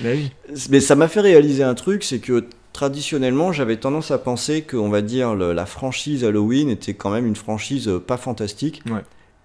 mais, 0.04 0.20
mais 0.70 0.80
ça 0.80 0.96
m'a 0.96 1.08
fait 1.08 1.22
réaliser 1.22 1.64
un 1.64 1.76
truc, 1.76 2.04
c'est 2.04 2.20
que 2.20 2.46
traditionnellement, 2.74 3.52
j'avais 3.52 3.78
tendance 3.78 4.12
à 4.12 4.18
penser 4.18 4.64
que, 4.64 4.76
on 4.76 4.90
va 4.90 5.02
dire, 5.02 5.36
la 5.36 5.66
franchise 5.66 6.26
Halloween 6.26 6.70
était 6.70 6.96
quand 6.96 7.12
même 7.12 7.26
une 7.26 7.36
franchise 7.36 7.88
euh, 7.88 8.00
pas 8.00 8.18
fantastique. 8.18 8.84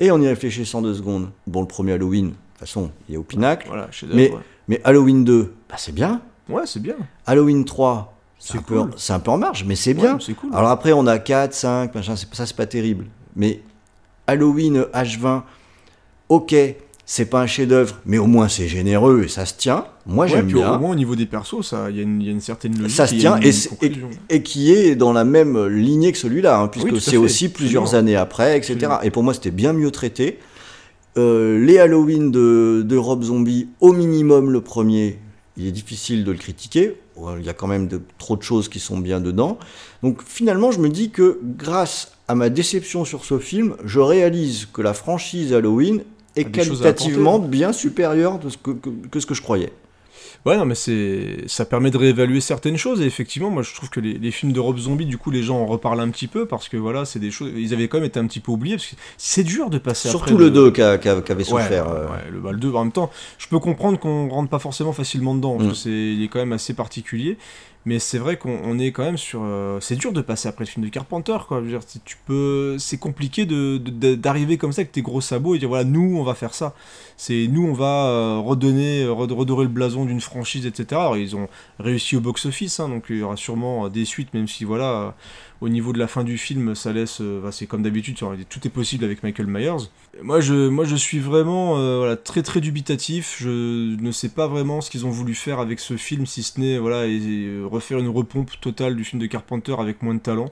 Et 0.00 0.10
en 0.10 0.20
y 0.20 0.28
réfléchissant 0.28 0.80
deux 0.80 0.94
secondes, 0.94 1.30
bon, 1.46 1.60
le 1.60 1.66
premier 1.66 1.92
Halloween, 1.92 2.28
de 2.28 2.30
toute 2.32 2.58
façon, 2.60 2.90
il 3.08 3.14
est 3.14 3.18
au 3.18 3.22
pinacle. 3.22 3.68
mais, 4.12 4.32
mais 4.66 4.80
Halloween 4.84 5.24
2, 5.24 5.54
bah, 5.68 5.76
c'est 5.78 5.94
bien. 5.94 6.20
Ouais, 6.48 6.62
c'est 6.66 6.80
bien. 6.80 6.96
Halloween 7.26 7.64
3, 7.64 8.16
c'est 8.38 8.58
un, 8.58 8.62
peu, 8.62 8.78
un 8.80 9.18
peu 9.20 9.30
en 9.30 9.38
marge, 9.38 9.64
mais 9.64 9.74
c'est 9.74 9.94
bien. 9.94 10.18
cool, 10.18 10.54
Alors 10.54 10.70
après, 10.70 10.92
on 10.92 11.06
a 11.06 11.18
4, 11.18 11.52
5, 11.52 11.94
machin, 11.94 12.14
ça, 12.16 12.46
c'est 12.46 12.56
pas 12.56 12.66
terrible. 12.66 13.06
Mais 13.36 13.60
Halloween 14.26 14.84
H20, 14.94 15.42
ok, 16.28 16.54
c'est 17.10 17.24
pas 17.24 17.40
un 17.40 17.46
chef-d'œuvre, 17.46 17.96
mais 18.04 18.18
au 18.18 18.26
moins 18.26 18.48
c'est 18.48 18.68
généreux 18.68 19.22
et 19.24 19.28
ça 19.28 19.46
se 19.46 19.54
tient. 19.54 19.86
Moi 20.04 20.26
j'aime 20.26 20.46
bien. 20.46 20.74
Au 20.74 20.78
moins 20.78 20.90
au 20.90 20.94
niveau 20.94 21.16
des 21.16 21.24
persos, 21.24 21.74
il 21.88 21.96
y, 21.96 22.00
a 22.00 22.02
une 22.02 22.40
certaine 22.42 22.76
logique. 22.76 22.94
Ça 22.94 23.06
se 23.06 23.14
tient 23.14 23.40
et, 23.40 23.50
et, 24.28 24.42
qui 24.42 24.74
est 24.74 24.94
dans 24.94 25.14
la 25.14 25.24
même 25.24 25.68
lignée 25.68 26.12
que 26.12 26.18
celui-là, 26.18 26.60
hein, 26.60 26.68
puisque 26.68 27.00
c'est 27.00 27.16
aussi 27.16 27.48
plusieurs 27.48 27.94
années 27.94 28.14
après, 28.14 28.58
etc. 28.58 28.92
Et 29.04 29.10
pour 29.10 29.22
moi 29.22 29.32
c'était 29.32 29.50
bien 29.50 29.72
mieux 29.72 29.90
traité. 29.90 30.38
Euh, 31.16 31.58
les 31.64 31.78
Halloween 31.78 32.30
de, 32.30 32.82
de 32.84 32.96
Rob 32.98 33.22
Zombie, 33.22 33.68
au 33.80 33.94
minimum 33.94 34.50
le 34.50 34.60
premier, 34.60 35.18
il 35.56 35.66
est 35.66 35.72
difficile 35.72 36.24
de 36.24 36.32
le 36.32 36.36
critiquer. 36.36 36.96
Il 37.38 37.44
y 37.44 37.48
a 37.48 37.54
quand 37.54 37.66
même 37.68 37.88
de, 37.88 38.02
trop 38.18 38.36
de 38.36 38.42
choses 38.42 38.68
qui 38.68 38.80
sont 38.80 38.98
bien 38.98 39.20
dedans. 39.20 39.58
Donc 40.02 40.22
finalement, 40.22 40.72
je 40.72 40.78
me 40.78 40.90
dis 40.90 41.08
que 41.08 41.40
grâce 41.42 42.12
à 42.28 42.34
ma 42.34 42.50
déception 42.50 43.06
sur 43.06 43.24
ce 43.24 43.38
film, 43.38 43.76
je 43.82 43.98
réalise 43.98 44.68
que 44.70 44.82
la 44.82 44.92
franchise 44.92 45.54
Halloween 45.54 46.02
est 46.40 46.46
à 46.46 46.50
qualitativement 46.50 47.38
bien 47.38 47.72
supérieure 47.72 48.38
de 48.38 48.48
ce 48.48 48.56
que, 48.56 48.70
que- 48.70 48.90
que 49.10 49.20
ce 49.20 49.26
que 49.26 49.34
je 49.34 49.42
croyais. 49.42 49.72
Ouais, 50.46 50.56
non, 50.56 50.64
mais 50.64 50.76
c'est, 50.76 51.44
ça 51.48 51.64
permet 51.64 51.90
de 51.90 51.98
réévaluer 51.98 52.40
certaines 52.40 52.76
choses. 52.76 53.00
Et 53.02 53.04
effectivement, 53.06 53.50
moi, 53.50 53.62
je 53.64 53.74
trouve 53.74 53.90
que 53.90 53.98
les, 53.98 54.14
les 54.14 54.30
films 54.30 54.52
de 54.52 54.60
Rob 54.60 54.78
Zombie, 54.78 55.04
du 55.04 55.18
coup, 55.18 55.32
les 55.32 55.42
gens 55.42 55.58
en 55.58 55.66
reparlent 55.66 55.98
un 56.00 56.08
petit 56.10 56.28
peu 56.28 56.46
parce 56.46 56.68
que 56.68 56.76
voilà, 56.76 57.04
c'est 57.04 57.18
des 57.18 57.32
choses. 57.32 57.50
Ils 57.56 57.74
avaient 57.74 57.88
quand 57.88 57.98
même 57.98 58.06
été 58.06 58.20
un 58.20 58.26
petit 58.26 58.38
peu 58.38 58.52
oubliés 58.52 58.76
parce 58.76 58.86
que 58.86 58.94
c'est 59.16 59.42
dur 59.42 59.68
de 59.68 59.78
passer 59.78 60.08
Surtout 60.08 60.34
après 60.34 60.44
le 60.44 60.50
2 60.50 60.70
qui, 60.70 60.80
avait 60.80 61.42
souffert. 61.44 61.86
ouais, 61.88 61.92
euh. 61.92 62.06
ouais, 62.06 62.30
le, 62.30 62.38
bah, 62.38 62.52
le 62.52 62.58
2, 62.58 62.72
en 62.72 62.84
même 62.84 62.92
temps, 62.92 63.10
je 63.36 63.48
peux 63.48 63.58
comprendre 63.58 63.98
qu'on 63.98 64.28
rentre 64.28 64.48
pas 64.48 64.60
forcément 64.60 64.92
facilement 64.92 65.34
dedans, 65.34 65.54
parce 65.56 65.66
Mm. 65.66 65.70
que 65.72 65.76
c'est, 65.76 65.90
il 65.90 66.22
est 66.22 66.28
quand 66.28 66.38
même 66.38 66.52
assez 66.52 66.72
particulier. 66.72 67.36
Mais 67.86 67.98
c'est 67.98 68.18
vrai 68.18 68.36
qu'on 68.36 68.58
on 68.64 68.78
est 68.78 68.92
quand 68.92 69.04
même 69.04 69.16
sur. 69.16 69.40
euh, 69.42 69.78
c'est 69.80 69.96
dur 69.96 70.12
de 70.12 70.20
passer 70.20 70.48
après 70.48 70.64
le 70.64 70.68
film 70.68 70.84
de 70.84 70.90
Carpenter, 70.90 71.38
quoi. 71.46 71.62
Tu 72.04 72.16
peux, 72.26 72.76
c'est 72.78 72.98
compliqué 72.98 73.46
de, 73.46 73.78
d'arriver 74.14 74.58
comme 74.58 74.72
ça 74.72 74.80
avec 74.82 74.92
tes 74.92 75.00
gros 75.00 75.20
sabots 75.22 75.54
et 75.54 75.58
dire 75.58 75.68
voilà, 75.68 75.84
nous, 75.84 76.16
on 76.18 76.22
va 76.22 76.34
faire 76.34 76.52
ça. 76.54 76.74
C'est 77.16 77.46
nous, 77.50 77.66
on 77.66 77.72
va 77.72 78.06
euh, 78.08 78.38
redonner, 78.38 79.06
red- 79.06 79.32
redorer 79.32 79.64
le 79.64 79.70
blason 79.70 80.04
d'une 80.04 80.20
franchise, 80.20 80.66
etc. 80.66 81.00
Alors, 81.00 81.16
ils 81.16 81.34
ont 81.34 81.48
réussi 81.78 82.16
au 82.16 82.20
box-office, 82.20 82.78
hein, 82.80 82.88
donc 82.88 83.04
il 83.10 83.18
y 83.18 83.22
aura 83.22 83.36
sûrement 83.36 83.86
euh, 83.86 83.88
des 83.88 84.04
suites, 84.04 84.34
même 84.34 84.48
si 84.48 84.64
voilà, 84.64 84.90
euh, 84.92 85.10
au 85.60 85.68
niveau 85.68 85.92
de 85.92 85.98
la 85.98 86.06
fin 86.06 86.24
du 86.24 86.38
film, 86.38 86.74
ça 86.74 86.92
laisse. 86.92 87.20
euh, 87.20 87.40
bah, 87.42 87.52
c'est 87.52 87.66
comme 87.66 87.82
d'habitude, 87.82 88.16
tout 88.48 88.66
est 88.66 88.70
possible 88.70 89.04
avec 89.04 89.22
Michael 89.22 89.46
Myers. 89.46 89.88
Moi, 90.22 90.40
je, 90.40 90.68
moi, 90.68 90.84
je 90.84 90.96
suis 90.96 91.18
vraiment 91.18 91.74
euh, 91.78 92.16
très 92.16 92.42
très 92.42 92.60
dubitatif. 92.60 93.36
Je 93.40 93.96
ne 94.00 94.10
sais 94.12 94.28
pas 94.28 94.46
vraiment 94.46 94.80
ce 94.80 94.90
qu'ils 94.90 95.06
ont 95.06 95.10
voulu 95.10 95.34
faire 95.34 95.58
avec 95.60 95.80
ce 95.80 95.96
film, 95.96 96.26
si 96.26 96.42
ce 96.42 96.60
n'est 96.60 96.78
voilà, 96.78 97.06
refaire 97.68 97.98
une 97.98 98.08
repompe 98.08 98.50
totale 98.60 98.96
du 98.96 99.04
film 99.04 99.20
de 99.20 99.26
Carpenter 99.26 99.74
avec 99.78 100.02
moins 100.02 100.14
de 100.14 100.20
talent. 100.20 100.50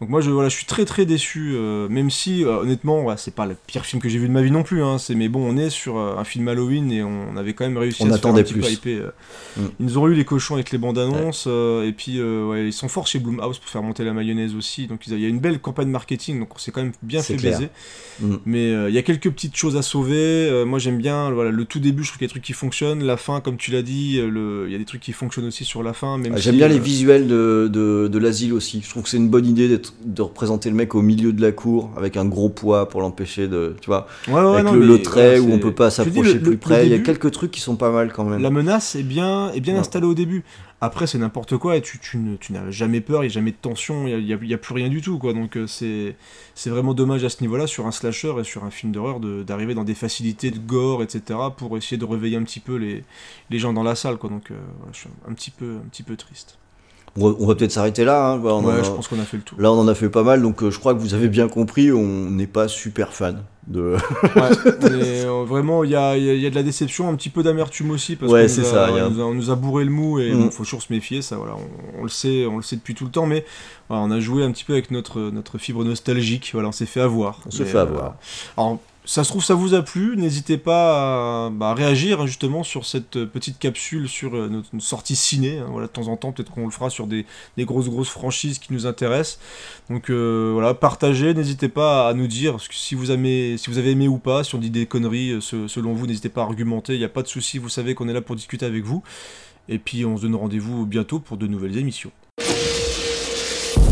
Donc 0.00 0.08
moi, 0.08 0.22
je, 0.22 0.30
voilà, 0.30 0.48
je 0.48 0.56
suis 0.56 0.64
très 0.64 0.86
très 0.86 1.04
déçu, 1.04 1.52
euh, 1.54 1.86
même 1.90 2.08
si 2.10 2.42
euh, 2.42 2.60
honnêtement, 2.60 3.02
voilà, 3.02 3.18
c'est 3.18 3.34
pas 3.34 3.44
le 3.44 3.54
pire 3.66 3.84
film 3.84 4.00
que 4.00 4.08
j'ai 4.08 4.18
vu 4.18 4.28
de 4.28 4.32
ma 4.32 4.40
vie 4.40 4.50
non 4.50 4.62
plus. 4.62 4.82
Hein, 4.82 4.96
c'est 4.96 5.14
mais 5.14 5.28
bon, 5.28 5.40
on 5.46 5.58
est 5.58 5.68
sur 5.68 5.98
euh, 5.98 6.16
un 6.16 6.24
film 6.24 6.48
Halloween 6.48 6.90
et 6.90 7.02
on, 7.02 7.36
avait 7.36 7.52
quand 7.52 7.64
même 7.64 7.76
réussi 7.76 8.02
On 8.02 8.10
à 8.10 8.16
se 8.16 8.20
faire 8.22 8.30
un 8.30 8.42
petit 8.42 8.54
peu 8.54 8.60
plus. 8.60 8.72
hyper. 8.72 9.12
Mm. 9.58 9.60
Ils 9.78 9.86
nous 9.86 9.98
ont 9.98 10.08
eu 10.08 10.14
les 10.14 10.24
cochons 10.24 10.54
avec 10.54 10.70
les 10.70 10.78
bandes 10.78 10.96
annonces 10.98 11.46
et 11.46 11.92
puis 11.96 12.20
ouais, 12.22 12.66
ils 12.68 12.72
sont 12.72 12.88
forts 12.88 13.06
chez 13.06 13.18
Blumhouse 13.18 13.58
pour 13.58 13.68
faire 13.68 13.82
monter 13.82 14.02
la 14.04 14.14
mayonnaise 14.14 14.54
aussi. 14.54 14.86
Donc 14.86 15.06
il 15.06 15.18
y 15.20 15.24
a 15.26 15.28
une 15.28 15.38
belle 15.40 15.58
campagne 15.60 15.88
marketing, 15.88 16.40
donc 16.40 16.54
on 16.54 16.58
s'est 16.58 16.70
quand 16.70 16.82
même 16.82 16.92
bien 17.02 17.20
C'est 17.20 17.34
fait 17.34 17.38
clair. 17.40 17.58
baiser. 17.58 17.70
Mm. 18.20 18.36
Mais 18.46 18.70
il 18.88 18.94
y 18.94 18.98
a 18.98 19.02
quelques 19.02 19.30
petites 19.30 19.56
choses 19.56 19.76
à 19.76 19.82
sauver. 19.82 20.64
Moi 20.66 20.78
j'aime 20.78 20.96
bien 20.96 21.30
voilà, 21.30 21.50
le 21.50 21.64
tout 21.66 21.78
début, 21.78 22.04
je 22.04 22.08
trouve 22.08 22.18
qu'il 22.18 22.24
y 22.24 22.26
a 22.26 22.28
des 22.28 22.32
trucs 22.32 22.44
qui 22.44 22.54
fonctionnent. 22.54 23.04
La 23.04 23.18
fin, 23.18 23.40
comme 23.42 23.58
tu 23.58 23.70
l'as 23.70 23.82
dit, 23.82 24.18
le- 24.18 24.64
il 24.66 24.72
y 24.72 24.74
a 24.74 24.78
des 24.78 24.84
trucs 24.86 25.02
qui 25.02 25.12
fonctionnent 25.12 25.46
aussi 25.46 25.66
sur 25.66 25.82
la 25.82 25.92
fin. 25.92 26.16
Même 26.16 26.32
Ah, 26.36 26.40
J'aime 26.40 26.56
bien 26.56 26.68
les 26.68 26.78
visuels 26.78 27.26
de, 27.28 27.68
de, 27.70 28.08
de 28.08 28.18
l'asile 28.18 28.54
aussi. 28.54 28.80
Je 28.82 28.88
trouve 28.88 29.02
que 29.02 29.08
c'est 29.10 29.18
une 29.18 29.28
bonne 29.28 29.46
idée 29.46 29.68
d'être- 29.68 29.89
de 30.04 30.22
représenter 30.22 30.70
le 30.70 30.76
mec 30.76 30.94
au 30.94 31.02
milieu 31.02 31.32
de 31.32 31.40
la 31.42 31.52
cour 31.52 31.90
avec 31.96 32.16
un 32.16 32.24
gros 32.24 32.48
poids 32.48 32.88
pour 32.88 33.00
l'empêcher 33.00 33.48
de. 33.48 33.76
Tu 33.80 33.86
vois, 33.86 34.06
Ouais, 34.28 34.34
ouais, 34.34 34.40
avec 34.60 34.64
non, 34.64 34.72
le, 34.74 35.02
trait 35.02 35.38
où 35.38 35.52
on 35.52 35.58
peut 35.58 35.74
pas 35.74 35.90
s'approcher 35.90 36.38
plus 36.38 36.50
le 36.52 36.56
près. 36.56 36.86
Il 36.86 36.90
y 36.92 36.94
a 36.94 36.98
quelques 36.98 37.30
trucs 37.30 37.50
qui 37.50 37.60
sont 37.60 37.76
pas 37.76 37.90
mal 37.90 38.12
quand 38.12 38.24
même. 38.24 38.40
La 38.42 38.50
menace 38.50 38.94
est 38.96 39.02
bien, 39.02 39.50
est 39.52 39.60
bien 39.60 39.76
installée 39.76 40.06
au 40.06 40.14
début. 40.14 40.44
Après, 40.82 41.06
c'est 41.06 41.18
n'importe 41.18 41.58
quoi 41.58 41.76
et 41.76 41.82
tu, 41.82 41.98
tu 42.00 42.18
n'as 42.52 42.70
jamais 42.70 43.02
peur, 43.02 43.22
il 43.22 43.26
n'y 43.26 43.32
a 43.32 43.34
jamais 43.34 43.50
de 43.50 43.56
tension, 43.60 44.06
il 44.08 44.24
n'y 44.24 44.32
a, 44.32 44.54
a 44.54 44.58
plus 44.58 44.72
rien 44.72 44.88
du 44.88 45.02
tout. 45.02 45.18
quoi. 45.18 45.34
Donc, 45.34 45.58
euh, 45.58 45.66
c'est 45.66 46.16
c'est 46.54 46.70
vraiment 46.70 46.94
dommage 46.94 47.22
à 47.22 47.28
ce 47.28 47.42
niveau-là, 47.42 47.66
sur 47.66 47.86
un 47.86 47.90
slasher 47.90 48.32
et 48.40 48.44
sur 48.44 48.64
un 48.64 48.70
film 48.70 48.90
d'horreur, 48.90 49.20
de- 49.20 49.42
d'arriver 49.42 49.74
dans 49.74 49.84
des 49.84 49.94
facilités 49.94 50.50
de 50.50 50.58
gore, 50.58 51.02
etc., 51.02 51.38
pour 51.54 51.76
essayer 51.76 51.98
de 51.98 52.04
réveiller 52.06 52.38
un 52.38 52.44
petit 52.44 52.60
peu 52.60 52.76
les, 52.76 53.04
les 53.50 53.58
gens 53.58 53.74
dans 53.74 53.82
la 53.82 53.94
salle. 53.94 54.16
Quoi. 54.16 54.30
Donc, 54.30 54.50
euh, 54.50 54.54
je 54.92 55.00
suis 55.00 55.08
un 55.28 55.34
petit 55.34 55.50
peu, 55.50 55.76
un 55.84 55.88
petit 55.90 56.02
peu 56.02 56.16
triste. 56.16 56.56
On 57.16 57.46
va, 57.46 57.54
peut-être 57.56 57.72
s'arrêter 57.72 58.04
là. 58.04 58.30
hein. 58.32 58.40
On 58.44 58.64
ouais, 58.64 58.74
a- 58.74 58.82
je 58.82 58.90
pense 58.90 59.08
qu'on 59.08 59.18
a 59.18 59.24
fait 59.24 59.36
le 59.36 59.42
tour. 59.42 59.60
Là, 59.60 59.72
on 59.72 59.78
en 59.80 59.88
a 59.88 59.94
fait 59.94 60.08
pas 60.08 60.22
mal, 60.22 60.42
donc 60.42 60.62
euh, 60.62 60.70
je 60.70 60.78
crois 60.78 60.94
que 60.94 61.00
vous 61.00 61.12
avez 61.14 61.28
bien 61.28 61.48
compris, 61.48 61.90
on 61.92 62.30
n'est 62.30 62.46
pas 62.46 62.68
super 62.68 63.12
fan 63.12 63.42
de. 63.66 63.96
Ouais, 64.36 64.40
euh, 64.84 65.44
vraiment, 65.46 65.82
il 65.84 65.90
y 65.90 65.96
a, 65.96 66.16
il 66.16 66.24
y 66.24 66.30
a- 66.30 66.34
il 66.34 66.40
y 66.40 66.46
a 66.46 66.50
de 66.50 66.54
la 66.54 66.62
déception, 66.62 67.08
un 67.08 67.14
petit 67.16 67.28
peu 67.30 67.42
d'amertume 67.42 67.90
aussi, 67.90 68.14
parce 68.16 68.30
Ouais, 68.30 68.42
qu'on 68.42 68.48
c'est 68.48 68.60
nous 68.60 68.66
a- 68.68 68.70
ça, 68.70 68.86
il 68.90 68.96
y 68.96 69.00
a- 69.00 69.06
on, 69.06 69.10
nous 69.10 69.20
a, 69.20 69.24
on 69.24 69.34
nous 69.34 69.50
a 69.50 69.56
bourré 69.56 69.84
le 69.84 69.90
mou 69.90 70.20
et 70.20 70.32
Mm. 70.32 70.38
bon, 70.40 70.50
faut 70.50 70.62
toujours 70.64 70.82
se 70.82 70.92
méfier, 70.92 71.20
ça, 71.20 71.36
voilà, 71.36 71.54
on, 71.56 72.00
on 72.00 72.02
le 72.04 72.08
sait, 72.08 72.46
on 72.46 72.56
le 72.56 72.62
sait 72.62 72.76
depuis 72.76 72.94
tout 72.94 73.04
le 73.06 73.10
temps, 73.10 73.26
mais 73.26 73.44
voilà, 73.88 74.04
on 74.04 74.10
a 74.12 74.20
joué 74.20 74.44
un 74.44 74.52
petit 74.52 74.64
peu 74.64 74.74
avec 74.74 74.90
notre, 74.92 75.20
notre 75.20 75.58
fibre 75.58 75.84
nostalgique, 75.84 76.50
voilà, 76.52 76.68
on 76.68 76.72
s'est 76.72 76.86
fait 76.86 77.00
avoir. 77.00 77.40
On 77.46 77.50
se 77.50 77.62
Mais, 77.64 77.68
fait 77.68 77.78
euh, 77.78 77.82
avoir. 77.82 78.14
alors, 78.56 78.78
ça 79.10 79.24
se 79.24 79.30
trouve, 79.30 79.42
ça 79.42 79.54
vous 79.54 79.74
a 79.74 79.82
plu. 79.82 80.16
N'hésitez 80.16 80.56
pas 80.56 81.46
à, 81.46 81.50
bah, 81.50 81.74
réagir 81.74 82.20
hein, 82.20 82.26
justement 82.26 82.62
sur 82.62 82.86
cette 82.86 83.16
euh, 83.16 83.26
petite 83.26 83.58
capsule 83.58 84.08
sur 84.08 84.36
euh, 84.36 84.48
notre, 84.48 84.68
sortie 84.78 85.16
ciné. 85.16 85.58
hein. 85.58 85.66
voilà, 85.68 85.88
de 85.88 85.92
temps 85.92 86.06
en 86.06 86.16
temps, 86.16 86.30
peut-être 86.30 86.52
qu'on 86.52 86.66
le 86.66 86.70
fera 86.70 86.90
sur 86.90 87.08
des, 87.08 87.26
grosses 87.58 87.88
grosses 87.88 88.08
franchises 88.08 88.60
qui 88.60 88.72
nous 88.72 88.86
intéressent. 88.86 89.40
Donc 89.88 90.10
euh, 90.10 90.50
voilà, 90.52 90.74
partagez. 90.74 91.34
N'hésitez 91.34 91.68
pas 91.68 92.08
à 92.08 92.14
nous 92.14 92.28
dire 92.28 92.58
si 92.70 92.94
vous 92.94 93.10
avez, 93.10 93.58
aimé 93.90 94.06
ou 94.06 94.18
pas, 94.18 94.44
si 94.44 94.54
on 94.54 94.58
dit 94.58 94.70
des 94.70 94.86
conneries 94.86 95.42
se- 95.42 95.66
selon 95.66 95.92
vous, 95.92 96.06
n'hésitez 96.06 96.28
pas 96.28 96.42
à 96.42 96.44
argumenter. 96.44 96.94
Il 96.94 96.98
n'y 96.98 97.04
a 97.04 97.08
pas 97.08 97.22
de 97.22 97.28
souci. 97.28 97.58
Vous 97.58 97.68
savez 97.68 97.96
qu'on 97.96 98.08
est 98.08 98.12
là 98.12 98.20
pour 98.20 98.36
discuter 98.36 98.64
avec 98.64 98.84
vous. 98.84 99.02
Et 99.68 99.80
puis 99.80 100.04
on 100.04 100.16
se 100.18 100.22
donne 100.22 100.36
rendez-vous 100.36 100.86
bientôt 100.86 101.18
pour 101.18 101.36
de 101.36 101.48
nouvelles 101.48 101.76
émissions. 101.78 102.12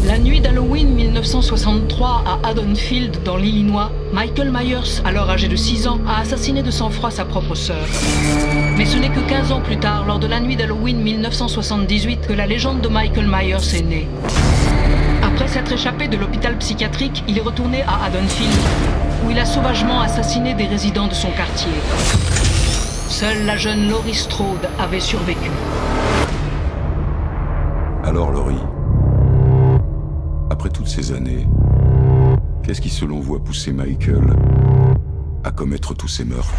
La 0.08 0.18
nuit 0.18 0.40
d'Halloween 0.40 0.94
1963 0.94 2.24
à 2.24 2.48
Haddonfield, 2.48 3.22
dans 3.24 3.36
l'Illinois, 3.36 3.90
Michael 4.10 4.50
Myers, 4.50 5.02
alors 5.04 5.28
âgé 5.28 5.48
de 5.48 5.54
6 5.54 5.86
ans, 5.86 6.00
a 6.08 6.22
assassiné 6.22 6.62
de 6.62 6.70
sang-froid 6.70 7.10
sa 7.10 7.26
propre 7.26 7.54
sœur. 7.54 7.86
Mais 8.78 8.86
ce 8.86 8.96
n'est 8.96 9.10
que 9.10 9.20
15 9.20 9.52
ans 9.52 9.60
plus 9.60 9.76
tard, 9.76 10.06
lors 10.06 10.18
de 10.18 10.26
la 10.26 10.40
nuit 10.40 10.56
d'Halloween 10.56 11.02
1978, 11.02 12.26
que 12.26 12.32
la 12.32 12.46
légende 12.46 12.80
de 12.80 12.88
Michael 12.88 13.26
Myers 13.28 13.76
est 13.76 13.82
née. 13.82 14.08
Après 15.22 15.46
s'être 15.46 15.72
échappé 15.72 16.08
de 16.08 16.16
l'hôpital 16.16 16.56
psychiatrique, 16.56 17.22
il 17.28 17.36
est 17.36 17.42
retourné 17.42 17.82
à 17.82 18.06
Haddonfield, 18.06 18.58
où 19.26 19.30
il 19.30 19.38
a 19.38 19.44
sauvagement 19.44 20.00
assassiné 20.00 20.54
des 20.54 20.68
résidents 20.68 21.08
de 21.08 21.14
son 21.14 21.30
quartier. 21.32 21.72
Seule 23.10 23.44
la 23.44 23.58
jeune 23.58 23.90
Laurie 23.90 24.14
Strode 24.14 24.70
avait 24.78 25.00
survécu. 25.00 25.50
Alors, 28.04 28.30
Laurie, 28.30 28.56
après 30.58 30.70
toutes 30.70 30.88
ces 30.88 31.12
années, 31.12 31.46
qu'est-ce 32.64 32.80
qui, 32.80 32.88
selon 32.88 33.20
vous, 33.20 33.36
a 33.36 33.38
poussé 33.38 33.72
Michael 33.72 34.34
à 35.44 35.52
commettre 35.52 35.94
tous 35.94 36.08
ces 36.08 36.24
meurtres 36.24 36.50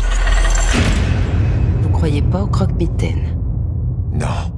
Vous 1.81 1.89
croyez 1.89 2.21
pas 2.21 2.43
au 2.43 2.47
croque-mitaine? 2.47 3.37
Non. 4.13 4.53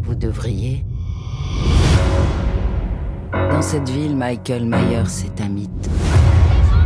Vous 0.00 0.14
devriez. 0.14 0.86
Dans 3.34 3.60
cette 3.60 3.90
ville, 3.90 4.16
Michael 4.16 4.64
Myers 4.64 5.26
est 5.26 5.42
un 5.42 5.48
mythe. 5.50 5.90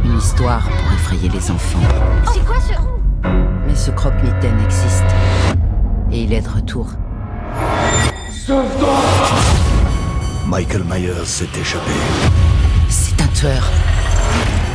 Une 0.04 0.18
histoire 0.18 0.68
pour 0.68 0.92
effrayer 0.92 1.28
les 1.28 1.48
enfants. 1.48 1.78
C'est 2.32 2.44
quoi 2.44 2.56
ce... 2.60 2.72
Mais 3.68 3.76
ce 3.76 3.92
croque-mitaine 3.92 4.58
existe. 4.64 5.04
Et 6.10 6.24
il 6.24 6.32
est 6.32 6.42
de 6.42 6.48
retour. 6.48 6.88
Michael 10.50 10.82
Myers 10.82 11.26
s'est 11.26 11.60
échappé. 11.60 11.92
C'est 12.88 13.22
un 13.22 13.26
tueur. 13.28 13.70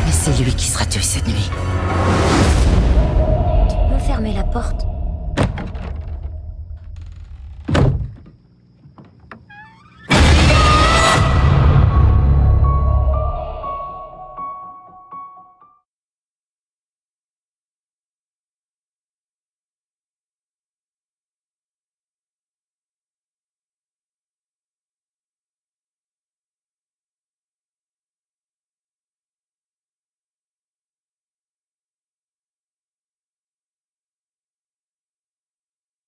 Mais 0.06 0.12
c'est 0.14 0.42
lui 0.42 0.54
qui 0.54 0.68
sera 0.68 0.86
tué 0.86 1.02
cette 1.02 1.28
nuit. 1.28 1.52
Tu 3.68 3.76
peux 3.92 4.00
fermer 4.00 4.32
la 4.32 4.44
porte 4.44 4.88